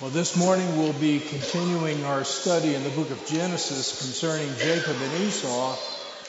Well, 0.00 0.10
this 0.10 0.36
morning 0.36 0.78
we'll 0.78 0.92
be 0.92 1.18
continuing 1.18 2.04
our 2.04 2.22
study 2.22 2.76
in 2.76 2.84
the 2.84 2.90
book 2.90 3.10
of 3.10 3.26
Genesis 3.26 3.98
concerning 4.00 4.48
Jacob 4.56 4.94
and 4.96 5.24
Esau, 5.24 5.76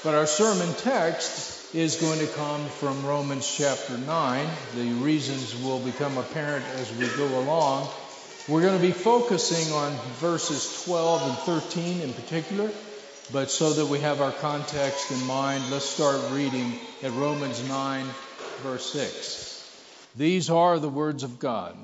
but 0.03 0.15
our 0.15 0.25
sermon 0.25 0.73
text 0.79 1.75
is 1.75 1.97
going 1.97 2.17
to 2.17 2.25
come 2.33 2.65
from 2.65 3.05
Romans 3.05 3.47
chapter 3.47 3.95
9. 3.95 4.49
The 4.73 4.93
reasons 4.93 5.55
will 5.61 5.77
become 5.77 6.17
apparent 6.17 6.65
as 6.77 6.91
we 6.95 7.05
go 7.15 7.27
along. 7.41 7.87
We're 8.47 8.61
going 8.61 8.75
to 8.75 8.81
be 8.81 8.91
focusing 8.91 9.71
on 9.71 9.91
verses 10.13 10.83
12 10.85 11.29
and 11.29 11.37
13 11.37 12.01
in 12.01 12.13
particular, 12.13 12.71
but 13.31 13.51
so 13.51 13.73
that 13.73 13.85
we 13.85 13.99
have 13.99 14.19
our 14.19 14.31
context 14.31 15.11
in 15.11 15.27
mind, 15.27 15.63
let's 15.69 15.85
start 15.85 16.19
reading 16.31 16.73
at 17.03 17.11
Romans 17.11 17.69
9, 17.69 18.07
verse 18.63 18.91
6. 18.93 20.09
These 20.15 20.49
are 20.49 20.79
the 20.79 20.89
words 20.89 21.21
of 21.21 21.37
God. 21.37 21.77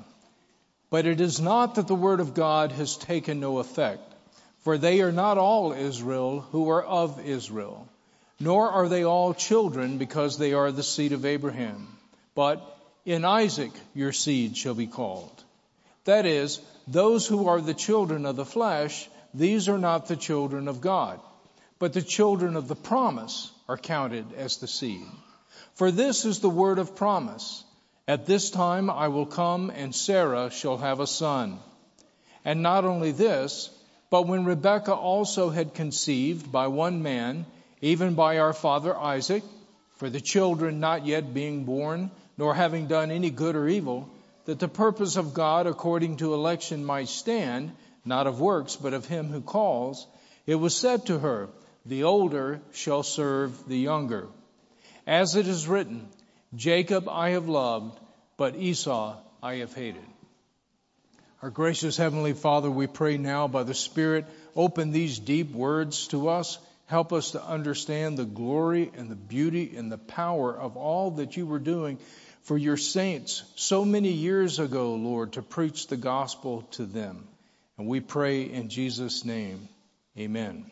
But 0.88 1.06
it 1.06 1.20
is 1.20 1.40
not 1.40 1.74
that 1.74 1.88
the 1.88 1.94
word 1.94 2.20
of 2.20 2.34
God 2.34 2.72
has 2.72 2.96
taken 2.96 3.40
no 3.40 3.58
effect, 3.58 4.14
for 4.60 4.78
they 4.78 5.00
are 5.02 5.12
not 5.12 5.38
all 5.38 5.72
Israel 5.72 6.40
who 6.52 6.70
are 6.70 6.82
of 6.82 7.24
Israel, 7.26 7.88
nor 8.38 8.70
are 8.70 8.88
they 8.88 9.04
all 9.04 9.34
children 9.34 9.98
because 9.98 10.38
they 10.38 10.52
are 10.52 10.70
the 10.70 10.82
seed 10.82 11.12
of 11.12 11.24
Abraham. 11.24 11.88
But 12.34 12.62
in 13.04 13.24
Isaac 13.24 13.72
your 13.94 14.12
seed 14.12 14.56
shall 14.56 14.74
be 14.74 14.86
called. 14.86 15.42
That 16.04 16.24
is, 16.24 16.60
those 16.86 17.26
who 17.26 17.48
are 17.48 17.60
the 17.60 17.74
children 17.74 18.26
of 18.26 18.36
the 18.36 18.44
flesh, 18.44 19.08
these 19.34 19.68
are 19.68 19.78
not 19.78 20.06
the 20.06 20.16
children 20.16 20.68
of 20.68 20.80
God, 20.80 21.20
but 21.80 21.92
the 21.92 22.02
children 22.02 22.54
of 22.56 22.68
the 22.68 22.76
promise 22.76 23.50
are 23.68 23.76
counted 23.76 24.24
as 24.36 24.58
the 24.58 24.68
seed. 24.68 25.06
For 25.74 25.90
this 25.90 26.24
is 26.24 26.38
the 26.38 26.48
word 26.48 26.78
of 26.78 26.94
promise. 26.94 27.64
At 28.08 28.26
this 28.26 28.50
time 28.50 28.88
I 28.88 29.08
will 29.08 29.26
come, 29.26 29.70
and 29.70 29.94
Sarah 29.94 30.50
shall 30.50 30.76
have 30.78 31.00
a 31.00 31.06
son. 31.06 31.58
And 32.44 32.62
not 32.62 32.84
only 32.84 33.10
this, 33.10 33.70
but 34.10 34.28
when 34.28 34.44
Rebekah 34.44 34.94
also 34.94 35.50
had 35.50 35.74
conceived 35.74 36.52
by 36.52 36.68
one 36.68 37.02
man, 37.02 37.46
even 37.80 38.14
by 38.14 38.38
our 38.38 38.52
father 38.52 38.96
Isaac, 38.96 39.42
for 39.96 40.08
the 40.08 40.20
children 40.20 40.78
not 40.78 41.04
yet 41.04 41.34
being 41.34 41.64
born, 41.64 42.12
nor 42.38 42.54
having 42.54 42.86
done 42.86 43.10
any 43.10 43.30
good 43.30 43.56
or 43.56 43.66
evil, 43.66 44.08
that 44.44 44.60
the 44.60 44.68
purpose 44.68 45.16
of 45.16 45.34
God 45.34 45.66
according 45.66 46.18
to 46.18 46.34
election 46.34 46.84
might 46.84 47.08
stand, 47.08 47.72
not 48.04 48.28
of 48.28 48.40
works, 48.40 48.76
but 48.76 48.94
of 48.94 49.06
him 49.06 49.30
who 49.30 49.40
calls, 49.40 50.06
it 50.46 50.54
was 50.54 50.76
said 50.76 51.06
to 51.06 51.18
her, 51.18 51.48
The 51.84 52.04
older 52.04 52.60
shall 52.72 53.02
serve 53.02 53.66
the 53.66 53.78
younger. 53.78 54.28
As 55.06 55.34
it 55.34 55.48
is 55.48 55.66
written, 55.66 56.08
Jacob 56.56 57.08
I 57.08 57.30
have 57.30 57.48
loved, 57.48 58.00
but 58.38 58.56
Esau 58.56 59.16
I 59.42 59.56
have 59.56 59.74
hated. 59.74 60.04
Our 61.42 61.50
gracious 61.50 61.98
Heavenly 61.98 62.32
Father, 62.32 62.70
we 62.70 62.86
pray 62.86 63.18
now 63.18 63.46
by 63.46 63.62
the 63.62 63.74
Spirit, 63.74 64.24
open 64.56 64.90
these 64.90 65.18
deep 65.18 65.52
words 65.52 66.08
to 66.08 66.28
us. 66.28 66.58
Help 66.86 67.12
us 67.12 67.32
to 67.32 67.44
understand 67.44 68.16
the 68.16 68.24
glory 68.24 68.90
and 68.96 69.10
the 69.10 69.16
beauty 69.16 69.76
and 69.76 69.92
the 69.92 69.98
power 69.98 70.56
of 70.56 70.76
all 70.76 71.12
that 71.12 71.36
you 71.36 71.44
were 71.44 71.58
doing 71.58 71.98
for 72.42 72.56
your 72.56 72.76
saints 72.76 73.42
so 73.56 73.84
many 73.84 74.12
years 74.12 74.58
ago, 74.58 74.94
Lord, 74.94 75.34
to 75.34 75.42
preach 75.42 75.88
the 75.88 75.96
gospel 75.96 76.62
to 76.72 76.86
them. 76.86 77.26
And 77.76 77.86
we 77.86 78.00
pray 78.00 78.42
in 78.44 78.68
Jesus' 78.68 79.24
name. 79.24 79.68
Amen. 80.16 80.70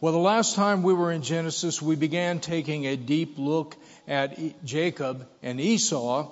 Well, 0.00 0.12
the 0.12 0.18
last 0.18 0.54
time 0.54 0.84
we 0.84 0.94
were 0.94 1.10
in 1.10 1.22
Genesis, 1.22 1.82
we 1.82 1.96
began 1.96 2.38
taking 2.38 2.86
a 2.86 2.96
deep 2.96 3.34
look 3.36 3.76
at 4.08 4.64
Jacob 4.64 5.26
and 5.42 5.60
Esau, 5.60 6.28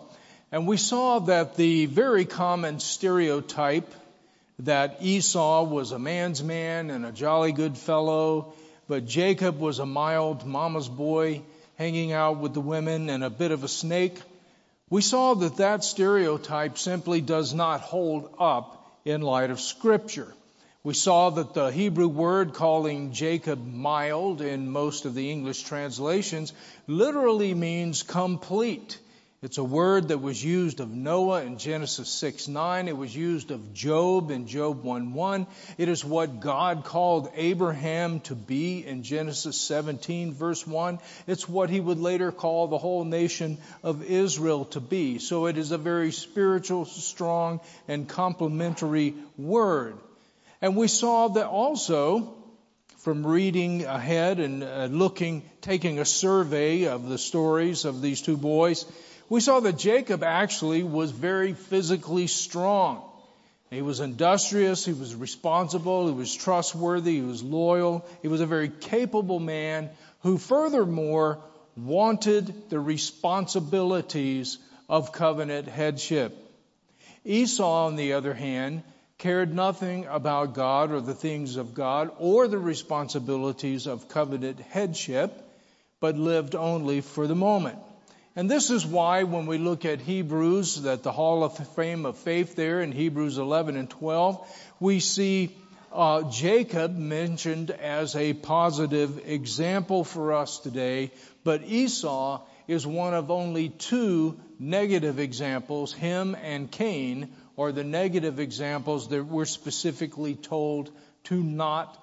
and 0.51 0.67
we 0.67 0.77
saw 0.77 1.19
that 1.21 1.57
the 1.57 1.87
very 1.87 2.25
common 2.25 2.81
stereotype 2.81 3.93
that 4.61 4.99
Esau 5.03 5.65
was 5.65 5.93
a 5.93 5.99
man's 5.99 6.43
man 6.43 6.91
and 6.91 7.05
a 7.05 7.13
jolly 7.13 7.53
good 7.53 7.77
fellow, 7.77 8.55
but 8.89 9.07
Jacob 9.07 9.61
was 9.61 9.79
a 9.79 9.87
mild 9.87 10.47
mama's 10.47 10.89
boy 10.89 11.42
hanging 11.77 12.13
out 12.13 12.39
with 12.39 12.55
the 12.55 12.61
women 12.61 13.11
and 13.11 13.23
a 13.23 13.31
bit 13.31 13.51
of 13.51 13.65
a 13.65 13.69
snake. 13.69 14.19
We 14.89 15.03
saw 15.03 15.35
that 15.35 15.57
that 15.57 15.85
stereotype 15.85 16.79
simply 16.79 17.20
does 17.20 17.53
not 17.53 17.81
hold 17.81 18.35
up 18.39 18.91
in 19.05 19.20
light 19.20 19.51
of 19.51 19.61
scripture. 19.61 20.33
We 20.86 20.95
saw 20.95 21.30
that 21.30 21.52
the 21.52 21.73
Hebrew 21.73 22.07
word 22.07 22.55
calling 22.55 23.11
Jacob 23.11 23.58
mild 23.67 24.41
in 24.41 24.70
most 24.70 25.05
of 25.05 25.17
the 25.17 25.33
English 25.33 25.64
translations 25.64 26.52
literally 26.86 27.55
means 27.55 28.05
complete. 28.05 28.97
It's 29.42 29.58
a 29.58 29.64
word 29.64 30.07
that 30.08 30.19
was 30.19 30.45
used 30.45 30.79
of 30.79 30.89
Noah 30.89 31.42
in 31.42 31.58
Genesis 31.58 32.08
6 32.11 32.47
9. 32.47 32.86
It 32.86 32.97
was 32.97 33.13
used 33.17 33.51
of 33.51 33.74
Job 33.74 34.30
in 34.30 34.47
Job 34.47 34.85
1 34.85 35.13
1. 35.13 35.48
It 35.77 35.89
is 35.89 36.05
what 36.05 36.39
God 36.39 36.85
called 36.85 37.33
Abraham 37.35 38.20
to 38.20 38.36
be 38.36 38.86
in 38.86 39.03
Genesis 39.03 39.61
17 39.61 40.35
verse 40.35 40.64
1. 40.64 41.01
It's 41.27 41.48
what 41.48 41.68
he 41.68 41.80
would 41.80 41.98
later 41.98 42.30
call 42.30 42.68
the 42.68 42.79
whole 42.79 43.05
nation 43.05 43.58
of 43.83 44.05
Israel 44.05 44.67
to 44.67 44.79
be. 44.79 45.18
So 45.18 45.47
it 45.47 45.58
is 45.58 45.73
a 45.73 45.79
very 45.79 46.13
spiritual, 46.13 46.85
strong, 46.85 47.58
and 47.89 48.08
complementary 48.08 49.14
word. 49.36 49.98
And 50.61 50.77
we 50.77 50.89
saw 50.89 51.28
that 51.28 51.46
also 51.46 52.34
from 52.98 53.27
reading 53.27 53.84
ahead 53.84 54.40
and 54.40 54.64
uh, 54.64 54.89
looking, 54.90 55.42
taking 55.61 55.98
a 55.98 56.05
survey 56.05 56.86
of 56.86 57.08
the 57.08 57.18
stories 57.18 57.84
of 57.84 58.02
these 58.02 58.22
two 58.22 58.36
boys, 58.36 58.84
we 59.28 59.40
saw 59.40 59.61
that 59.61 59.78
Jacob 59.78 60.22
actually 60.22 60.83
was 60.83 61.11
very 61.11 61.52
physically 61.52 62.27
strong. 62.27 63.02
He 63.70 63.83
was 63.83 64.00
industrious, 64.00 64.84
he 64.84 64.92
was 64.92 65.14
responsible, 65.14 66.06
he 66.06 66.14
was 66.14 66.34
trustworthy, 66.34 67.17
he 67.17 67.23
was 67.23 67.42
loyal, 67.42 68.06
he 68.23 68.28
was 68.28 68.40
a 68.40 68.46
very 68.46 68.68
capable 68.68 69.40
man 69.40 69.90
who 70.23 70.38
furthermore 70.38 71.40
wanted 71.77 72.70
the 72.70 72.78
responsibilities 72.80 74.58
of 74.88 75.12
covenant 75.12 75.68
headship. 75.68 76.36
Esau, 77.24 77.86
on 77.86 77.96
the 77.96 78.12
other 78.12 78.34
hand, 78.34 78.84
cared 79.19 79.55
nothing 79.55 80.07
about 80.07 80.55
God 80.55 80.93
or 80.93 81.01
the 81.01 81.15
things 81.15 81.57
of 81.57 81.75
God 81.75 82.11
or 82.19 82.49
the 82.49 82.59
responsibilities 82.59 83.87
of 83.87 84.09
covenant 84.09 84.61
headship, 84.61 85.33
but 86.01 86.17
lived 86.17 86.55
only 86.55 87.01
for 87.01 87.27
the 87.27 87.35
moment. 87.35 87.79
And 88.35 88.51
this 88.51 88.69
is 88.69 88.85
why 88.85 89.23
when 89.23 89.47
we 89.47 89.57
look 89.57 89.87
at 89.87 90.03
Hebrews, 90.03 90.83
that 90.83 91.03
the 91.03 91.13
Hall 91.13 91.43
of 91.43 91.57
Fame 91.75 92.05
of 92.05 92.19
Faith 92.19 92.55
there 92.55 92.83
in 92.83 92.93
Hebrews 92.93 93.39
11 93.39 93.77
and 93.77 93.89
12, 93.89 94.47
we 94.79 95.01
see 95.01 95.57
uh, 95.91 96.31
Jacob 96.31 96.95
mentioned 96.95 97.71
as 97.71 98.15
a 98.15 98.35
positive 98.35 99.27
example 99.27 100.05
for 100.05 100.35
us 100.35 100.59
today, 100.59 101.11
but 101.43 101.63
Esau 101.65 102.43
is 102.69 102.87
one 102.87 103.15
of 103.15 103.31
only 103.31 103.71
two 103.71 104.39
negative 104.59 105.19
examples, 105.19 105.95
him 105.95 106.37
and 106.43 106.71
Cain, 106.71 107.33
or 107.56 107.72
the 107.72 107.84
negative 107.84 108.39
examples 108.39 109.08
that 109.08 109.24
we're 109.24 109.44
specifically 109.44 110.34
told 110.34 110.90
to 111.24 111.42
not 111.42 111.96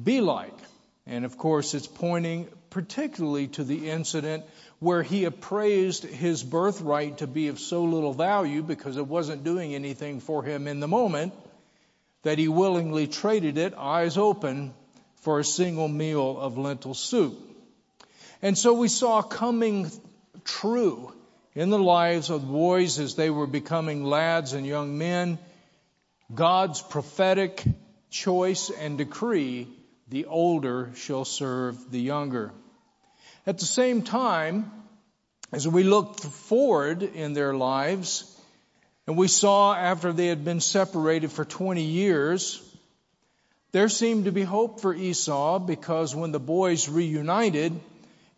be 0.00 0.20
like. 0.20 0.56
And 1.06 1.24
of 1.24 1.38
course, 1.38 1.74
it's 1.74 1.86
pointing 1.86 2.48
particularly 2.70 3.48
to 3.48 3.64
the 3.64 3.88
incident 3.88 4.44
where 4.78 5.02
he 5.02 5.24
appraised 5.24 6.04
his 6.04 6.44
birthright 6.44 7.18
to 7.18 7.26
be 7.26 7.48
of 7.48 7.58
so 7.58 7.84
little 7.84 8.12
value 8.12 8.62
because 8.62 8.96
it 8.96 9.06
wasn't 9.06 9.42
doing 9.42 9.74
anything 9.74 10.20
for 10.20 10.42
him 10.42 10.68
in 10.68 10.80
the 10.80 10.88
moment 10.88 11.32
that 12.22 12.38
he 12.38 12.48
willingly 12.48 13.06
traded 13.06 13.58
it, 13.58 13.74
eyes 13.76 14.18
open, 14.18 14.74
for 15.22 15.38
a 15.38 15.44
single 15.44 15.88
meal 15.88 16.38
of 16.38 16.58
lentil 16.58 16.94
soup. 16.94 17.36
And 18.42 18.56
so 18.56 18.74
we 18.74 18.88
saw 18.88 19.22
coming 19.22 19.90
true 20.44 21.12
in 21.58 21.70
the 21.70 21.78
lives 21.78 22.30
of 22.30 22.46
boys 22.46 23.00
as 23.00 23.16
they 23.16 23.30
were 23.30 23.48
becoming 23.48 24.04
lads 24.04 24.52
and 24.52 24.64
young 24.64 24.96
men, 24.96 25.40
God's 26.32 26.80
prophetic 26.80 27.64
choice 28.10 28.70
and 28.70 28.96
decree, 28.96 29.66
the 30.08 30.26
older 30.26 30.92
shall 30.94 31.24
serve 31.24 31.90
the 31.90 31.98
younger. 31.98 32.52
At 33.44 33.58
the 33.58 33.64
same 33.64 34.02
time, 34.02 34.70
as 35.50 35.66
we 35.66 35.82
looked 35.82 36.20
forward 36.20 37.02
in 37.02 37.32
their 37.32 37.54
lives, 37.54 38.32
and 39.08 39.16
we 39.16 39.26
saw 39.26 39.74
after 39.74 40.12
they 40.12 40.28
had 40.28 40.44
been 40.44 40.60
separated 40.60 41.32
for 41.32 41.44
20 41.44 41.82
years, 41.82 42.62
there 43.72 43.88
seemed 43.88 44.26
to 44.26 44.30
be 44.30 44.44
hope 44.44 44.80
for 44.80 44.94
Esau 44.94 45.58
because 45.58 46.14
when 46.14 46.30
the 46.30 46.38
boys 46.38 46.88
reunited, 46.88 47.72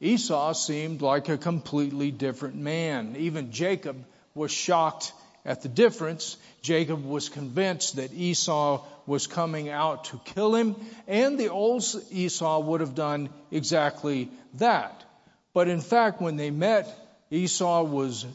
Esau 0.00 0.52
seemed 0.54 1.02
like 1.02 1.28
a 1.28 1.36
completely 1.38 2.10
different 2.10 2.56
man. 2.56 3.16
Even 3.18 3.52
Jacob 3.52 4.04
was 4.34 4.50
shocked 4.50 5.12
at 5.44 5.62
the 5.62 5.68
difference. 5.68 6.36
Jacob 6.62 7.04
was 7.04 7.28
convinced 7.28 7.96
that 7.96 8.12
Esau 8.12 8.84
was 9.06 9.26
coming 9.26 9.68
out 9.68 10.04
to 10.04 10.20
kill 10.24 10.54
him, 10.54 10.76
and 11.06 11.38
the 11.38 11.48
old 11.48 11.84
Esau 12.10 12.60
would 12.60 12.80
have 12.80 12.94
done 12.94 13.28
exactly 13.50 14.30
that. 14.54 15.04
But 15.52 15.68
in 15.68 15.80
fact, 15.80 16.20
when 16.20 16.36
they 16.36 16.50
met 16.50 16.88
Esau 17.32 17.84
was 17.84 18.26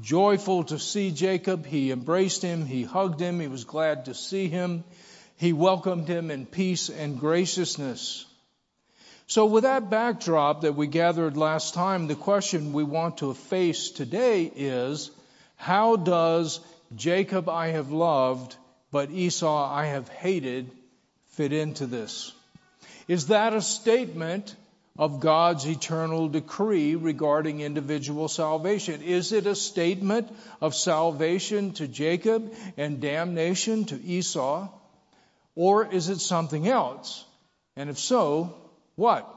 joyful 0.00 0.62
to 0.64 0.78
see 0.78 1.10
Jacob. 1.10 1.66
He 1.66 1.90
embraced 1.90 2.40
him. 2.40 2.66
He 2.66 2.84
hugged 2.84 3.20
him. 3.20 3.40
He 3.40 3.48
was 3.48 3.64
glad 3.64 4.04
to 4.04 4.14
see 4.14 4.48
him. 4.48 4.84
He 5.36 5.52
welcomed 5.52 6.06
him 6.06 6.30
in 6.30 6.46
peace 6.46 6.88
and 6.88 7.18
graciousness. 7.18 8.26
So, 9.26 9.46
with 9.46 9.62
that 9.62 9.88
backdrop 9.88 10.60
that 10.62 10.74
we 10.74 10.86
gathered 10.86 11.36
last 11.36 11.72
time, 11.72 12.06
the 12.06 12.14
question 12.14 12.74
we 12.74 12.84
want 12.84 13.18
to 13.18 13.32
face 13.32 13.90
today 13.90 14.52
is 14.54 15.10
how 15.56 15.96
does 15.96 16.60
Jacob 16.94 17.48
I 17.48 17.68
have 17.68 17.90
loved, 17.90 18.54
but 18.90 19.10
Esau 19.10 19.72
I 19.72 19.86
have 19.86 20.08
hated 20.08 20.70
fit 21.28 21.54
into 21.54 21.86
this? 21.86 22.32
Is 23.08 23.28
that 23.28 23.54
a 23.54 23.62
statement 23.62 24.54
of 24.98 25.20
God's 25.20 25.66
eternal 25.66 26.28
decree 26.28 26.94
regarding 26.94 27.60
individual 27.60 28.28
salvation? 28.28 29.02
Is 29.02 29.32
it 29.32 29.46
a 29.46 29.56
statement 29.56 30.30
of 30.60 30.74
salvation 30.74 31.72
to 31.74 31.88
Jacob 31.88 32.54
and 32.76 33.00
damnation 33.00 33.86
to 33.86 34.00
Esau? 34.00 34.68
Or 35.56 35.90
is 35.90 36.10
it 36.10 36.20
something 36.20 36.68
else? 36.68 37.24
And 37.74 37.90
if 37.90 37.98
so, 37.98 38.54
what? 38.96 39.28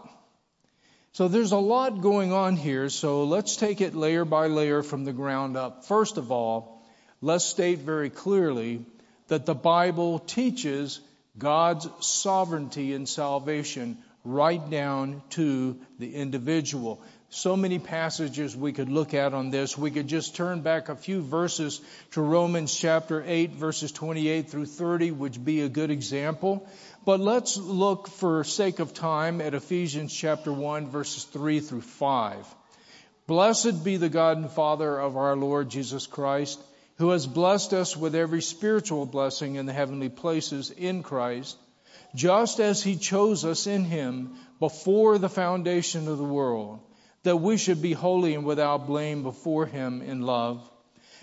So 1.13 1.27
there's 1.27 1.51
a 1.51 1.57
lot 1.57 2.01
going 2.01 2.31
on 2.31 2.57
here, 2.57 2.89
so 2.89 3.23
let's 3.23 3.55
take 3.55 3.81
it 3.81 3.95
layer 3.95 4.23
by 4.23 4.47
layer 4.47 4.83
from 4.83 5.03
the 5.03 5.13
ground 5.13 5.57
up. 5.57 5.85
First 5.85 6.17
of 6.17 6.31
all, 6.31 6.83
let's 7.21 7.43
state 7.43 7.79
very 7.79 8.11
clearly 8.11 8.85
that 9.27 9.45
the 9.45 9.55
Bible 9.55 10.19
teaches 10.19 10.99
God's 11.37 11.87
sovereignty 12.01 12.93
in 12.93 13.05
salvation 13.05 13.97
right 14.23 14.69
down 14.69 15.21
to 15.31 15.77
the 15.99 16.13
individual. 16.13 17.01
So 17.29 17.57
many 17.57 17.79
passages 17.79 18.55
we 18.55 18.71
could 18.71 18.89
look 18.89 19.13
at 19.13 19.33
on 19.33 19.49
this. 19.49 19.77
We 19.77 19.91
could 19.91 20.07
just 20.07 20.35
turn 20.35 20.61
back 20.61 20.87
a 20.89 20.95
few 20.95 21.21
verses 21.21 21.81
to 22.11 22.21
Romans 22.21 22.73
chapter 22.73 23.23
8, 23.25 23.51
verses 23.51 23.91
28 23.91 24.49
through 24.49 24.65
30, 24.65 25.11
which 25.11 25.43
be 25.43 25.61
a 25.61 25.69
good 25.69 25.91
example. 25.91 26.67
But 27.07 27.21
let's 27.21 27.55
look, 27.55 28.09
for 28.09 28.43
sake 28.43 28.79
of 28.79 28.93
time, 28.93 29.39
at 29.39 29.53
Ephesians 29.53 30.13
chapter 30.13 30.51
1, 30.51 30.89
verses 30.89 31.23
3 31.23 31.61
through 31.61 31.79
5. 31.79 32.45
Blessed 33.27 33.81
be 33.85 33.95
the 33.95 34.09
God 34.09 34.35
and 34.35 34.51
Father 34.51 34.99
of 34.99 35.15
our 35.15 35.37
Lord 35.37 35.69
Jesus 35.69 36.05
Christ, 36.05 36.61
who 36.97 37.11
has 37.11 37.25
blessed 37.25 37.71
us 37.71 37.95
with 37.95 38.13
every 38.13 38.41
spiritual 38.41 39.05
blessing 39.05 39.55
in 39.55 39.65
the 39.65 39.71
heavenly 39.71 40.09
places 40.09 40.69
in 40.69 41.01
Christ 41.01 41.55
just 42.13 42.59
as 42.59 42.83
he 42.83 42.97
chose 42.97 43.45
us 43.45 43.67
in 43.67 43.85
him 43.85 44.35
before 44.59 45.17
the 45.17 45.29
foundation 45.29 46.09
of 46.09 46.17
the 46.17 46.25
world, 46.25 46.81
that 47.23 47.37
we 47.37 47.55
should 47.55 47.81
be 47.81 47.93
holy 47.93 48.35
and 48.35 48.43
without 48.43 48.85
blame 48.85 49.23
before 49.23 49.65
him 49.65 50.01
in 50.01 50.23
love, 50.23 50.69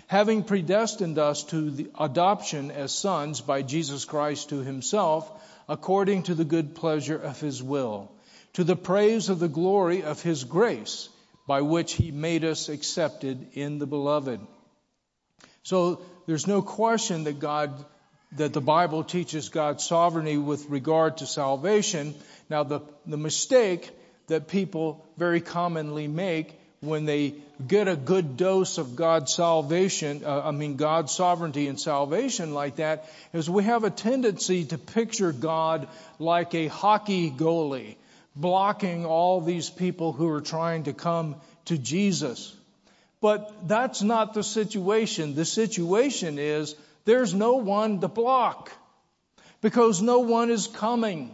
having 0.07 0.43
predestined 0.43 1.17
us 1.17 1.43
to 1.45 1.71
the 1.71 1.89
adoption 1.99 2.71
as 2.71 2.93
sons 2.93 3.41
by 3.41 3.61
Jesus 3.61 4.05
Christ 4.05 4.49
to 4.49 4.57
himself, 4.57 5.29
according 5.67 6.23
to 6.23 6.35
the 6.35 6.45
good 6.45 6.75
pleasure 6.75 7.17
of 7.17 7.39
his 7.39 7.61
will, 7.61 8.11
to 8.53 8.63
the 8.63 8.75
praise 8.75 9.29
of 9.29 9.39
the 9.39 9.47
glory 9.47 10.03
of 10.03 10.21
his 10.21 10.43
grace, 10.43 11.09
by 11.47 11.61
which 11.61 11.93
he 11.93 12.11
made 12.11 12.43
us 12.43 12.69
accepted 12.69 13.47
in 13.53 13.79
the 13.79 13.87
beloved. 13.87 14.39
So 15.63 16.01
there's 16.27 16.47
no 16.47 16.61
question 16.61 17.23
that 17.25 17.39
God 17.39 17.85
that 18.33 18.53
the 18.53 18.61
Bible 18.61 19.03
teaches 19.03 19.49
God's 19.49 19.83
sovereignty 19.83 20.37
with 20.37 20.69
regard 20.69 21.17
to 21.17 21.25
salvation. 21.25 22.13
Now, 22.49 22.63
the, 22.63 22.81
the 23.05 23.17
mistake 23.17 23.89
that 24.27 24.47
people 24.47 25.05
very 25.17 25.41
commonly 25.41 26.07
make 26.07 26.59
when 26.81 27.05
they 27.05 27.35
get 27.65 27.87
a 27.87 27.95
good 27.95 28.37
dose 28.37 28.77
of 28.77 28.95
God's 28.95 29.33
salvation, 29.33 30.23
uh, 30.25 30.41
I 30.45 30.51
mean, 30.51 30.75
God's 30.75 31.13
sovereignty 31.13 31.67
and 31.67 31.79
salvation 31.79 32.53
like 32.53 32.77
that, 32.77 33.09
is 33.33 33.49
we 33.49 33.63
have 33.63 33.83
a 33.83 33.89
tendency 33.89 34.65
to 34.65 34.77
picture 34.77 35.31
God 35.31 35.87
like 36.19 36.53
a 36.53 36.67
hockey 36.67 37.31
goalie, 37.31 37.95
blocking 38.35 39.05
all 39.05 39.41
these 39.41 39.69
people 39.69 40.11
who 40.11 40.29
are 40.29 40.41
trying 40.41 40.83
to 40.83 40.93
come 40.93 41.35
to 41.65 41.77
Jesus. 41.77 42.55
But 43.21 43.67
that's 43.67 44.01
not 44.01 44.33
the 44.33 44.43
situation. 44.43 45.35
The 45.35 45.45
situation 45.45 46.37
is 46.37 46.75
there's 47.05 47.33
no 47.33 47.55
one 47.55 48.01
to 48.01 48.07
block 48.07 48.71
because 49.61 50.01
no 50.01 50.19
one 50.19 50.51
is 50.51 50.67
coming. 50.67 51.33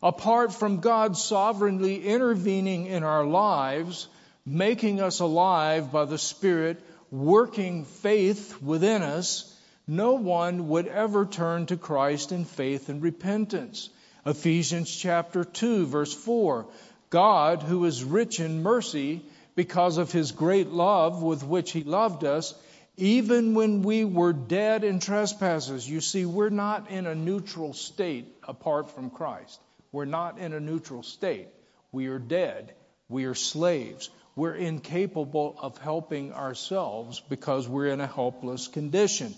Apart 0.00 0.54
from 0.54 0.78
God 0.78 1.16
sovereignly 1.16 2.04
intervening 2.06 2.86
in 2.86 3.02
our 3.02 3.24
lives, 3.24 4.06
making 4.48 5.00
us 5.00 5.20
alive 5.20 5.92
by 5.92 6.04
the 6.04 6.18
Spirit, 6.18 6.82
working 7.10 7.84
faith 7.84 8.60
within 8.62 9.02
us, 9.02 9.54
no 9.86 10.14
one 10.14 10.68
would 10.68 10.86
ever 10.86 11.26
turn 11.26 11.66
to 11.66 11.76
Christ 11.76 12.32
in 12.32 12.44
faith 12.44 12.88
and 12.88 13.02
repentance. 13.02 13.88
Ephesians 14.26 14.94
chapter 14.94 15.44
2 15.44 15.86
verse 15.86 16.12
4. 16.12 16.66
God, 17.10 17.62
who 17.62 17.84
is 17.86 18.04
rich 18.04 18.40
in 18.40 18.62
mercy, 18.62 19.22
because 19.54 19.98
of 19.98 20.12
his 20.12 20.32
great 20.32 20.68
love 20.68 21.22
with 21.22 21.42
which 21.42 21.72
he 21.72 21.82
loved 21.82 22.22
us, 22.24 22.54
even 22.96 23.54
when 23.54 23.82
we 23.82 24.04
were 24.04 24.32
dead 24.32 24.84
in 24.84 25.00
trespasses, 25.00 25.88
you 25.88 26.00
see, 26.00 26.26
we're 26.26 26.48
not 26.48 26.90
in 26.90 27.06
a 27.06 27.14
neutral 27.14 27.72
state 27.72 28.26
apart 28.46 28.90
from 28.90 29.10
Christ. 29.10 29.60
We're 29.90 30.04
not 30.04 30.38
in 30.38 30.52
a 30.52 30.60
neutral 30.60 31.02
state. 31.02 31.48
We 31.92 32.08
are 32.08 32.18
dead. 32.18 32.74
We 33.08 33.24
are 33.24 33.34
slaves. 33.34 34.10
We're 34.38 34.54
incapable 34.54 35.56
of 35.60 35.78
helping 35.78 36.32
ourselves 36.32 37.18
because 37.28 37.68
we're 37.68 37.88
in 37.88 38.00
a 38.00 38.06
helpless 38.06 38.68
condition. 38.68 39.34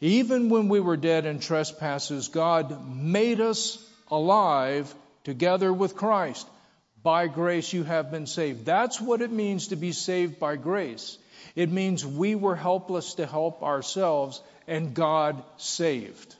Even 0.00 0.48
when 0.48 0.68
we 0.68 0.78
were 0.78 0.96
dead 0.96 1.26
in 1.26 1.40
trespasses, 1.40 2.28
God 2.28 2.88
made 2.88 3.40
us 3.40 3.84
alive 4.12 4.94
together 5.24 5.72
with 5.72 5.96
Christ. 5.96 6.46
By 7.02 7.26
grace 7.26 7.72
you 7.72 7.82
have 7.82 8.12
been 8.12 8.28
saved. 8.28 8.64
That's 8.64 9.00
what 9.00 9.22
it 9.22 9.32
means 9.32 9.68
to 9.68 9.76
be 9.76 9.90
saved 9.90 10.38
by 10.38 10.54
grace. 10.54 11.18
It 11.56 11.72
means 11.72 12.06
we 12.06 12.36
were 12.36 12.54
helpless 12.54 13.14
to 13.14 13.26
help 13.26 13.64
ourselves 13.64 14.40
and 14.68 14.94
God 14.94 15.42
saved. 15.56 16.36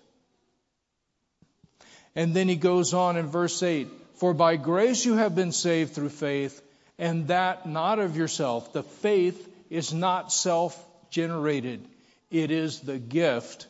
And 2.14 2.32
then 2.32 2.46
he 2.46 2.54
goes 2.54 2.94
on 2.94 3.16
in 3.16 3.26
verse 3.26 3.60
8 3.60 3.88
For 4.18 4.34
by 4.34 4.54
grace 4.54 5.04
you 5.04 5.16
have 5.16 5.34
been 5.34 5.50
saved 5.50 5.94
through 5.94 6.10
faith, 6.10 6.60
and 6.98 7.28
that 7.28 7.66
not 7.66 7.98
of 7.98 8.16
yourself. 8.16 8.72
The 8.72 8.82
faith 8.82 9.48
is 9.70 9.92
not 9.92 10.32
self 10.32 10.78
generated, 11.10 11.86
it 12.30 12.50
is 12.50 12.80
the 12.80 12.98
gift 12.98 13.66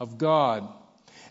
of 0.00 0.18
God. 0.18 0.68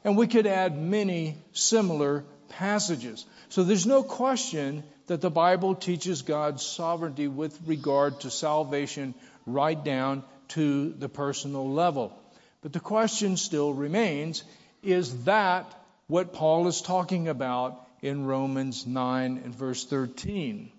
And 0.03 0.17
we 0.17 0.27
could 0.27 0.47
add 0.47 0.77
many 0.77 1.37
similar 1.53 2.23
passages. 2.49 3.25
So 3.49 3.63
there's 3.63 3.85
no 3.85 4.03
question 4.03 4.83
that 5.07 5.21
the 5.21 5.29
Bible 5.29 5.75
teaches 5.75 6.21
God's 6.21 6.65
sovereignty 6.65 7.27
with 7.27 7.57
regard 7.65 8.21
to 8.21 8.29
salvation 8.29 9.13
right 9.45 9.81
down 9.81 10.23
to 10.49 10.91
the 10.91 11.09
personal 11.09 11.69
level. 11.69 12.17
But 12.61 12.73
the 12.73 12.79
question 12.79 13.37
still 13.37 13.73
remains 13.73 14.43
is 14.83 15.23
that 15.25 15.65
what 16.07 16.33
Paul 16.33 16.67
is 16.67 16.81
talking 16.81 17.27
about 17.27 17.85
in 18.01 18.25
Romans 18.25 18.85
9 18.85 19.41
and 19.43 19.55
verse 19.55 19.85
13? 19.85 20.71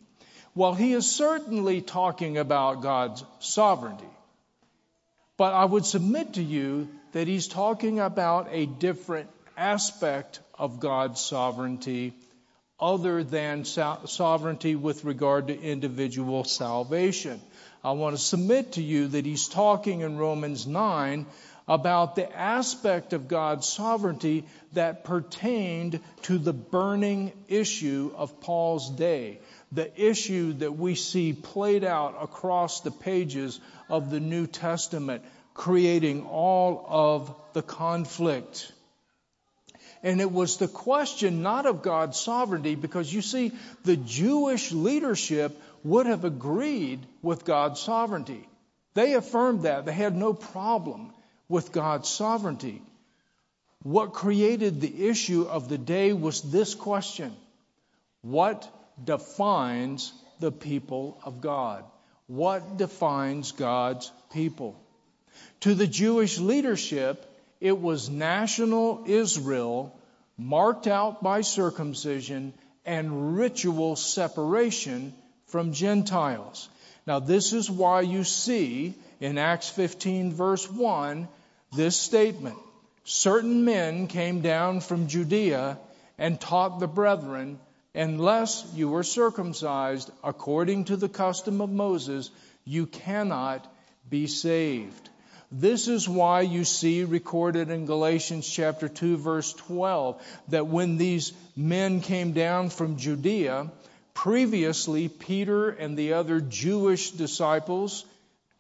Well, 0.59 0.75
he 0.75 0.93
is 0.93 1.09
certainly 1.09 1.83
talking 1.83 2.37
about 2.37 2.83
God's 2.83 3.23
sovereignty. 3.39 4.11
But 5.37 5.55
I 5.55 5.65
would 5.65 5.87
submit 5.87 6.35
to 6.35 6.43
you 6.43 6.89
that 7.13 7.29
he's 7.29 7.47
talking 7.47 8.01
about 8.01 8.49
a 8.51 8.67
different 8.67 9.31
aspect 9.57 10.41
of 10.59 10.81
God's 10.81 11.21
sovereignty 11.21 12.13
other 12.81 13.23
than 13.23 13.65
sovereignty 13.65 14.75
with 14.75 15.05
regard 15.05 15.47
to 15.47 15.61
individual 15.61 16.43
salvation. 16.43 17.41
I 17.85 17.93
want 17.93 18.17
to 18.17 18.21
submit 18.21 18.73
to 18.73 18.83
you 18.83 19.07
that 19.07 19.25
he's 19.25 19.47
talking 19.47 20.01
in 20.01 20.19
Romans 20.19 20.67
9 20.67 21.25
about 21.69 22.17
the 22.17 22.37
aspect 22.37 23.13
of 23.13 23.29
God's 23.29 23.69
sovereignty 23.69 24.45
that 24.73 25.05
pertained 25.05 26.01
to 26.23 26.39
the 26.39 26.53
burning 26.53 27.31
issue 27.47 28.11
of 28.17 28.41
Paul's 28.41 28.91
day, 28.91 29.39
the 29.73 29.91
issue 30.01 30.55
that 30.55 30.77
we 30.77 30.95
see 30.95 31.33
played 31.33 31.85
out 31.85 32.17
across 32.21 32.81
the 32.81 32.91
pages 32.91 33.61
of 33.89 34.11
the 34.11 34.21
New 34.21 34.47
Testament, 34.47 35.23
creating 35.55 36.25
all 36.25 36.85
of 36.89 37.35
the 37.53 37.63
conflict. 37.63 38.73
And 40.03 40.21
it 40.21 40.31
was 40.31 40.57
the 40.57 40.69
question 40.69 41.43
not 41.43 41.67
of 41.67 41.83
God's 41.83 42.19
sovereignty, 42.19 42.77
because 42.77 43.13
you 43.13 43.21
see, 43.21 43.53
the 43.85 43.97
Jewish 43.97 44.73
leadership 44.73 45.61
would 45.85 46.07
have 46.07 46.25
agreed 46.25 47.01
with 47.23 47.45
God's 47.45 47.81
sovereignty. 47.81 48.49
They 48.95 49.15
affirmed 49.15 49.63
that. 49.63 49.85
They 49.85 49.93
had 49.93 50.17
no 50.17 50.33
problem 50.35 51.13
with 51.49 51.73
God's 51.73 52.09
sovereignty. 52.09 52.83
What 53.83 54.13
created 54.13 54.81
the 54.81 55.09
issue 55.09 55.43
of 55.43 55.69
the 55.69 55.79
day 55.79 56.13
was 56.13 56.43
this 56.43 56.75
question 56.75 57.35
What 58.23 58.69
defines 59.05 60.13
the 60.41 60.53
people 60.53 61.19
of 61.25 61.41
God? 61.41 61.85
what 62.29 62.77
defines 62.77 63.53
God's 63.53 64.13
people. 64.33 64.79
To 65.61 65.75
the 65.75 65.87
Jewish 65.87 66.39
leadership, 66.39 67.25
it 67.61 67.81
was 67.81 68.09
national 68.09 69.05
Israel 69.07 69.99
marked 70.37 70.87
out 70.87 71.23
by 71.23 71.41
circumcision 71.41 72.53
and 72.85 73.37
ritual 73.37 73.97
separation 73.97 75.15
from 75.47 75.73
Gentiles. 75.73 76.69
Now, 77.07 77.19
this 77.19 77.53
is 77.53 77.71
why 77.71 78.03
you 78.03 78.25
see 78.25 78.95
in 79.21 79.39
Acts 79.39 79.71
15, 79.71 80.33
verse 80.33 80.71
1, 80.71 81.29
this 81.75 81.97
statement 81.97 82.57
Certain 83.05 83.65
men 83.65 84.07
came 84.07 84.43
down 84.43 84.81
from 84.81 85.09
Judea 85.09 85.79
and 86.19 86.39
taught 86.39 86.79
the 86.79 86.87
brethren, 86.87 87.59
unless 87.95 88.67
you 88.75 88.89
were 88.89 89.03
circumcised 89.03 90.11
according 90.23 90.85
to 90.85 90.97
the 90.97 91.09
custom 91.09 91.61
of 91.61 91.71
Moses, 91.71 92.31
you 92.65 92.87
cannot 92.87 93.67
be 94.09 94.27
saved. 94.27 95.09
This 95.51 95.89
is 95.89 96.07
why 96.07 96.43
you 96.43 96.65
see 96.65 97.05
recorded 97.05 97.71
in 97.71 97.87
Galatians 97.87 98.47
chapter 98.49 98.87
2 98.87 99.17
verse 99.17 99.55
12 99.55 100.23
that 100.49 100.67
when 100.67 100.99
these 100.99 101.33
men 101.57 102.03
came 102.03 102.33
down 102.33 102.69
from 102.69 102.99
Judea, 102.99 103.71
previously 104.13 105.09
Peter 105.09 105.71
and 105.71 105.97
the 105.97 106.13
other 106.13 106.41
Jewish 106.41 107.13
disciples 107.13 108.05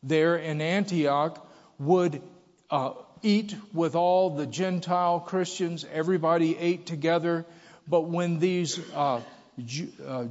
there 0.02 0.36
in 0.36 0.62
Antioch 0.62 1.46
would 1.78 2.22
uh, 2.70 2.92
eat 3.22 3.54
with 3.74 3.94
all 3.94 4.30
the 4.30 4.46
Gentile 4.46 5.20
Christians. 5.20 5.84
Everybody 5.92 6.56
ate 6.56 6.86
together. 6.86 7.44
But 7.88 8.02
when 8.02 8.38
these 8.38 8.78
uh, 8.92 9.20
Jew, 9.64 9.88
uh, 10.06 10.24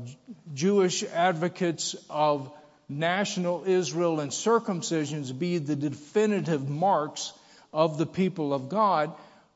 Jewish 0.54 1.04
advocates 1.04 1.96
of 2.10 2.52
national 2.88 3.64
Israel 3.66 4.20
and 4.20 4.32
circumcisions 4.32 5.38
be 5.38 5.58
the 5.58 5.76
definitive 5.76 6.70
marks 6.70 7.34
of 7.74 7.98
the 7.98 8.06
people 8.06 8.54
of 8.54 8.70
God, 8.70 9.14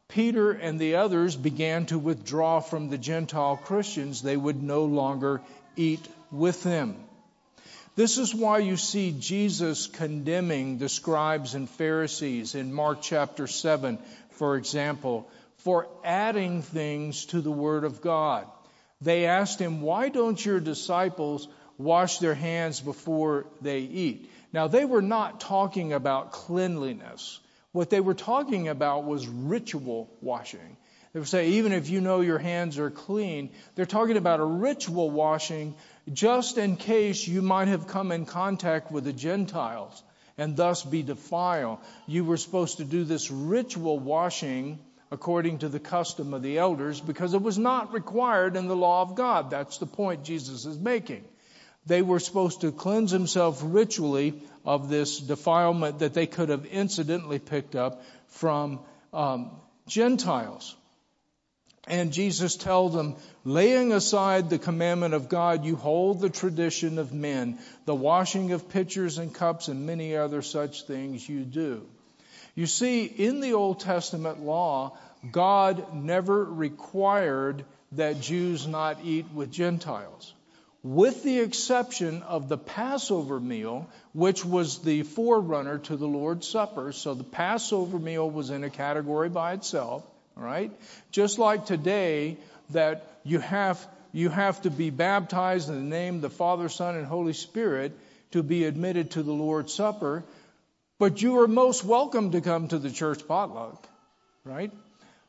Peter 0.08 0.52
and 0.52 0.78
the 0.80 0.96
others 0.96 1.36
began 1.36 1.86
to 1.86 1.98
withdraw 1.98 2.60
from 2.60 2.90
the 2.90 2.98
Gentile 2.98 3.56
Christians. 3.56 4.22
They 4.22 4.36
would 4.36 4.62
no 4.62 4.84
longer 4.84 5.42
eat 5.78 6.06
with 6.32 6.64
them. 6.64 6.96
This 7.96 8.18
is 8.18 8.34
why 8.34 8.60
you 8.60 8.78
see 8.78 9.16
Jesus 9.18 9.88
condemning 9.88 10.78
the 10.78 10.90
scribes 10.90 11.56
and 11.56 11.70
Pharisees 11.70 12.56
in 12.56 12.74
Mark 12.74 13.02
chapter 13.02 13.48
7, 13.48 14.00
for 14.32 14.56
example, 14.56 15.30
for 15.64 15.88
adding 16.04 16.62
things 16.62 17.26
to 17.28 17.42
the 17.42 17.52
Word 17.52 17.84
of 17.84 18.02
God. 18.02 18.48
They 19.02 19.26
asked 19.26 19.60
him, 19.60 19.82
Why 19.82 20.10
don't 20.10 20.44
your 20.44 20.60
disciples 20.60 21.48
wash 21.82 22.20
their 22.20 22.36
hands 22.36 22.80
before 22.80 23.48
they 23.62 23.80
eat. 23.80 24.30
Now, 24.54 24.68
they 24.68 24.86
were 24.86 25.02
not 25.02 25.42
talking 25.42 25.94
about 25.94 26.32
cleanliness. 26.32 27.40
What 27.72 27.90
they 27.90 28.02
were 28.02 28.14
talking 28.14 28.68
about 28.68 29.06
was 29.06 29.28
ritual 29.28 30.12
washing. 30.22 30.78
They 31.14 31.20
would 31.20 31.30
say, 31.30 31.50
even 31.52 31.74
if 31.74 31.90
you 31.90 32.02
know 32.02 32.22
your 32.22 32.38
hands 32.38 32.78
are 32.78 32.90
clean, 32.90 33.50
they're 33.76 33.86
talking 33.86 34.18
about 34.18 34.40
a 34.40 34.46
ritual 34.46 35.10
washing 35.10 35.76
just 36.12 36.58
in 36.58 36.78
case 36.78 37.28
you 37.28 37.42
might 37.42 37.68
have 37.68 37.88
come 37.88 38.12
in 38.12 38.26
contact 38.26 38.92
with 38.92 39.04
the 39.04 39.14
Gentiles 39.14 40.04
and 40.38 40.56
thus 40.56 40.84
be 40.84 41.04
defiled. 41.04 41.80
You 42.08 42.24
were 42.24 42.38
supposed 42.38 42.78
to 42.78 42.86
do 42.86 43.04
this 43.04 43.30
ritual 43.30 44.00
washing 44.00 44.80
according 45.12 45.60
to 45.60 45.70
the 45.70 45.80
custom 45.80 46.34
of 46.34 46.42
the 46.42 46.58
elders 46.58 47.02
because 47.02 47.34
it 47.34 47.42
was 47.42 47.58
not 47.58 47.94
required 47.94 48.56
in 48.56 48.68
the 48.68 48.76
law 48.76 49.02
of 49.02 49.16
God. 49.16 49.50
That's 49.50 49.78
the 49.78 49.86
point 49.86 50.24
Jesus 50.24 50.66
is 50.66 50.80
making 50.80 51.26
they 51.86 52.02
were 52.02 52.20
supposed 52.20 52.62
to 52.62 52.72
cleanse 52.72 53.12
themselves 53.12 53.62
ritually 53.62 54.42
of 54.66 54.90
this 54.90 55.20
defilement 55.20 56.00
that 56.00 56.14
they 56.14 56.28
could 56.28 56.50
have 56.50 56.66
incidentally 56.66 57.40
picked 57.40 57.76
up 57.76 58.04
from 58.28 58.80
um, 59.14 59.52
Gentiles. 59.88 60.76
And 61.88 62.14
Jesus 62.14 62.56
tells 62.56 62.94
them, 62.94 63.16
laying 63.44 63.92
aside 63.92 64.50
the 64.50 64.60
commandment 64.60 65.16
of 65.16 65.30
God, 65.30 65.66
you 65.66 65.76
hold 65.76 66.20
the 66.20 66.30
tradition 66.30 67.00
of 67.00 67.12
men, 67.12 67.58
the 67.86 67.96
washing 67.96 68.52
of 68.52 68.70
pitchers 68.70 69.18
and 69.18 69.34
cups, 69.34 69.68
and 69.68 69.88
many 69.88 70.16
other 70.16 70.44
such 70.44 70.84
things 70.84 71.28
you 71.28 71.40
do. 71.40 71.88
You 72.56 72.66
see, 72.66 73.06
in 73.06 73.40
the 73.40 73.54
Old 73.54 73.80
Testament 73.80 74.42
law, 74.42 74.98
God 75.32 75.94
never 75.94 76.44
required 76.44 77.64
that 77.94 78.22
Jews 78.22 78.68
not 78.68 79.00
eat 79.04 79.26
with 79.34 79.52
Gentiles 79.52 80.34
with 80.84 81.24
the 81.24 81.40
exception 81.40 82.24
of 82.24 82.50
the 82.50 82.58
Passover 82.58 83.40
meal, 83.40 83.88
which 84.14 84.44
was 84.44 84.80
the 84.80 85.04
forerunner 85.04 85.78
to 85.78 85.96
the 85.96 86.08
Lord's 86.08 86.48
Supper. 86.48 86.92
So 86.92 87.14
the 87.14 87.24
Passover 87.24 88.00
meal 88.00 88.30
was 88.30 88.50
in 88.50 88.64
a 88.64 88.70
category 88.70 89.30
by 89.30 89.54
itself, 89.54 90.04
right? 90.36 90.72
Just 91.12 91.38
like 91.38 91.66
today 91.66 92.38
that 92.72 93.06
you 93.24 93.40
have 93.40 93.86
you 94.14 94.28
have 94.28 94.62
to 94.64 94.70
be 94.70 94.90
baptized 94.90 95.70
in 95.70 95.76
the 95.76 95.82
name 95.82 96.16
of 96.16 96.22
the 96.22 96.30
Father, 96.30 96.68
Son, 96.68 96.96
and 96.98 97.06
Holy 97.06 97.32
Spirit 97.32 97.98
to 98.32 98.44
be 98.44 98.66
admitted 98.66 99.12
to 99.12 99.24
the 99.24 99.32
Lord's 99.32 99.74
Supper, 99.74 100.24
but 101.02 101.20
you 101.20 101.40
are 101.40 101.48
most 101.48 101.84
welcome 101.84 102.30
to 102.30 102.42
come 102.42 102.68
to 102.68 102.78
the 102.78 102.92
church 102.92 103.28
potluck, 103.28 103.88
right? 104.44 104.72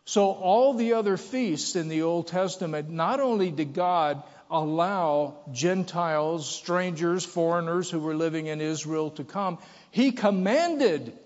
So 0.05 0.27
all 0.27 0.75
the 0.75 0.93
other 0.93 1.17
feasts 1.17 1.77
in 1.77 1.89
the 1.89 2.03
Old 2.03 2.27
Testament, 2.27 2.91
not 2.91 3.21
only 3.21 3.51
did 3.51 3.73
God 3.73 4.23
allow 4.51 5.39
Gentiles, 5.51 6.47
strangers, 6.47 7.25
foreigners 7.25 7.91
who 7.91 8.01
were 8.01 8.15
living 8.15 8.49
in 8.49 8.61
Israel 8.61 9.13
to 9.13 9.25
come. 9.25 9.57
He 9.91 10.13
commanded 10.13 11.19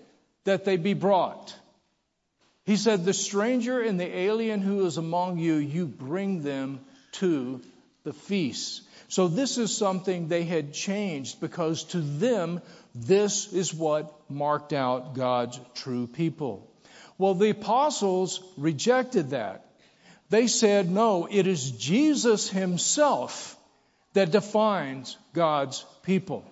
that 0.45 0.63
they 0.63 0.77
be 0.77 0.93
brought. 0.93 1.53
He 2.63 2.77
said, 2.77 3.03
The 3.03 3.13
stranger 3.13 3.81
and 3.81 3.99
the 3.99 4.17
alien 4.17 4.61
who 4.61 4.85
is 4.85 4.95
among 4.95 5.39
you, 5.39 5.55
you 5.55 5.87
bring 5.87 6.41
them 6.41 6.79
to 7.19 7.59
the 8.07 8.13
feast. 8.13 8.83
So 9.09 9.27
this 9.27 9.57
is 9.57 9.75
something 9.75 10.29
they 10.29 10.45
had 10.45 10.73
changed 10.73 11.41
because 11.41 11.83
to 11.91 11.99
them, 11.99 12.61
this 12.95 13.51
is 13.51 13.73
what 13.73 14.13
marked 14.29 14.71
out 14.71 15.13
God's 15.13 15.59
true 15.75 16.07
people. 16.07 16.71
Well, 17.17 17.33
the 17.33 17.49
apostles 17.49 18.41
rejected 18.55 19.31
that. 19.31 19.65
They 20.29 20.47
said, 20.47 20.89
no, 20.89 21.27
it 21.29 21.47
is 21.47 21.71
Jesus 21.71 22.49
himself 22.49 23.57
that 24.13 24.31
defines 24.31 25.17
God's 25.33 25.85
people. 26.03 26.45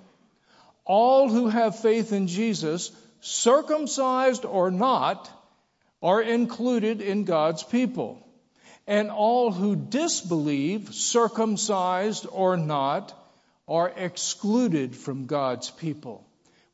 All 0.83 1.29
who 1.29 1.47
have 1.47 1.79
faith 1.79 2.12
in 2.12 2.27
Jesus, 2.27 2.91
circumcised 3.21 4.43
or 4.43 4.71
not, 4.71 5.31
are 6.03 6.21
included 6.21 7.01
in 7.01 7.24
God's 7.24 7.63
people. 7.63 8.25
And 8.87 9.09
all 9.09 9.51
who 9.51 9.75
disbelieve, 9.75 10.93
circumcised 10.93 12.27
or 12.31 12.55
not, 12.57 13.13
are 13.67 13.91
excluded 13.95 14.95
from 14.95 15.25
God's 15.25 15.71
people. 15.71 16.25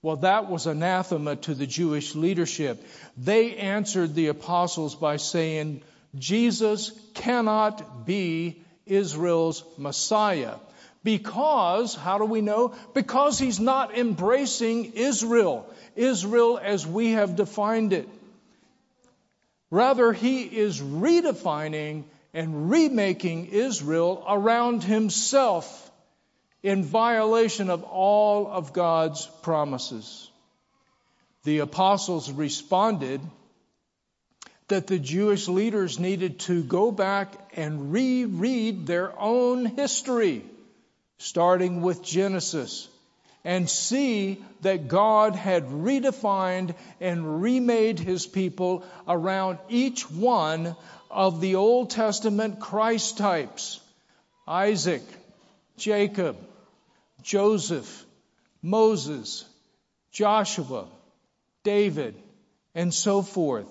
Well, 0.02 0.18
that 0.18 0.50
was 0.50 0.66
anathema 0.66 1.36
to 1.38 1.54
the 1.54 1.68
Jewish 1.68 2.16
leadership. 2.16 2.84
They 3.18 3.56
answered 3.56 4.16
the 4.16 4.28
apostles 4.28 4.96
by 4.96 5.18
saying, 5.18 5.84
Jesus 6.18 6.92
cannot 7.14 8.06
be 8.06 8.62
Israel's 8.86 9.64
Messiah. 9.78 10.56
Because, 11.04 11.96
how 11.96 12.18
do 12.18 12.26
we 12.26 12.42
know? 12.42 12.76
Because 12.94 13.40
he's 13.40 13.60
not 13.60 13.98
embracing 13.98 14.94
Israel, 14.94 15.72
Israel 15.96 16.60
as 16.62 16.86
we 16.86 17.12
have 17.12 17.36
defined 17.36 17.94
it. 17.94 18.08
Rather, 19.72 20.12
he 20.12 20.44
is 20.44 20.82
redefining 20.82 22.04
and 22.34 22.70
remaking 22.70 23.48
Israel 23.48 24.24
around 24.28 24.84
himself 24.84 25.90
in 26.62 26.84
violation 26.84 27.70
of 27.70 27.84
all 27.84 28.48
of 28.48 28.74
God's 28.74 29.26
promises. 29.42 30.30
The 31.44 31.60
apostles 31.60 32.32
responded 32.32 33.22
that 34.68 34.88
the 34.88 35.00
Jewish 35.00 35.48
leaders 35.48 36.00
needed 36.00 36.40
to 36.42 36.64
go 36.64 36.92
back 36.92 37.34
and 37.56 37.92
reread 37.92 38.86
their 38.86 39.18
own 39.20 39.66
history, 39.66 40.46
starting 41.18 41.82
with 41.82 42.04
Genesis, 42.04 42.88
and 43.44 43.70
see 43.70 44.44
that 44.62 44.88
God 44.88 45.36
had 45.36 45.68
redefined 45.70 46.76
and 47.00 47.42
remade 47.42 48.00
his 48.00 48.28
people 48.28 48.84
around 49.08 49.58
each 49.70 50.10
one 50.12 50.76
of 51.10 51.42
the 51.42 51.56
Old 51.56 51.90
Testament 51.90 52.60
Christ 52.60 53.18
types 53.18 53.80
Isaac, 54.48 55.04
Jacob, 55.78 56.38
Joseph, 57.24 58.06
Moses, 58.62 59.46
Joshua, 60.12 60.88
David, 61.64 62.16
and 62.76 62.94
so 62.94 63.22
forth. 63.22 63.68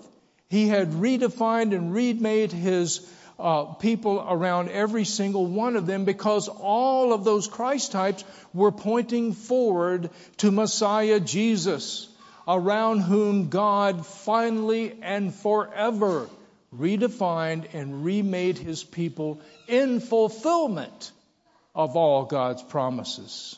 He 0.49 0.69
had 0.69 0.91
redefined 0.91 1.75
and 1.75 1.95
remade 1.95 2.53
his 2.53 3.09
uh, 3.40 3.64
people 3.75 4.25
around 4.28 4.68
every 4.68 5.04
single 5.04 5.47
one 5.47 5.76
of 5.76 5.87
them 5.87 6.04
because 6.04 6.49
all 6.49 7.12
of 7.12 7.25
those 7.25 7.49
Christ 7.49 7.92
types 7.92 8.25
were 8.52 8.73
pointing 8.73 9.32
forward 9.32 10.11
to 10.38 10.50
Messiah 10.50 11.20
Jesus, 11.20 12.09
around 12.47 13.00
whom 13.00 13.49
God 13.49 14.06
finally 14.06 14.97
and 15.02 15.35
forever 15.35 16.28
redefined 16.76 17.75
and 17.75 18.04
remade 18.04 18.59
his 18.59 18.85
people 18.85 19.40
in 19.66 20.00
fulfillment 20.00 21.12
of 21.75 21.97
all 21.97 22.25
God's 22.25 22.62
promises. 22.62 23.56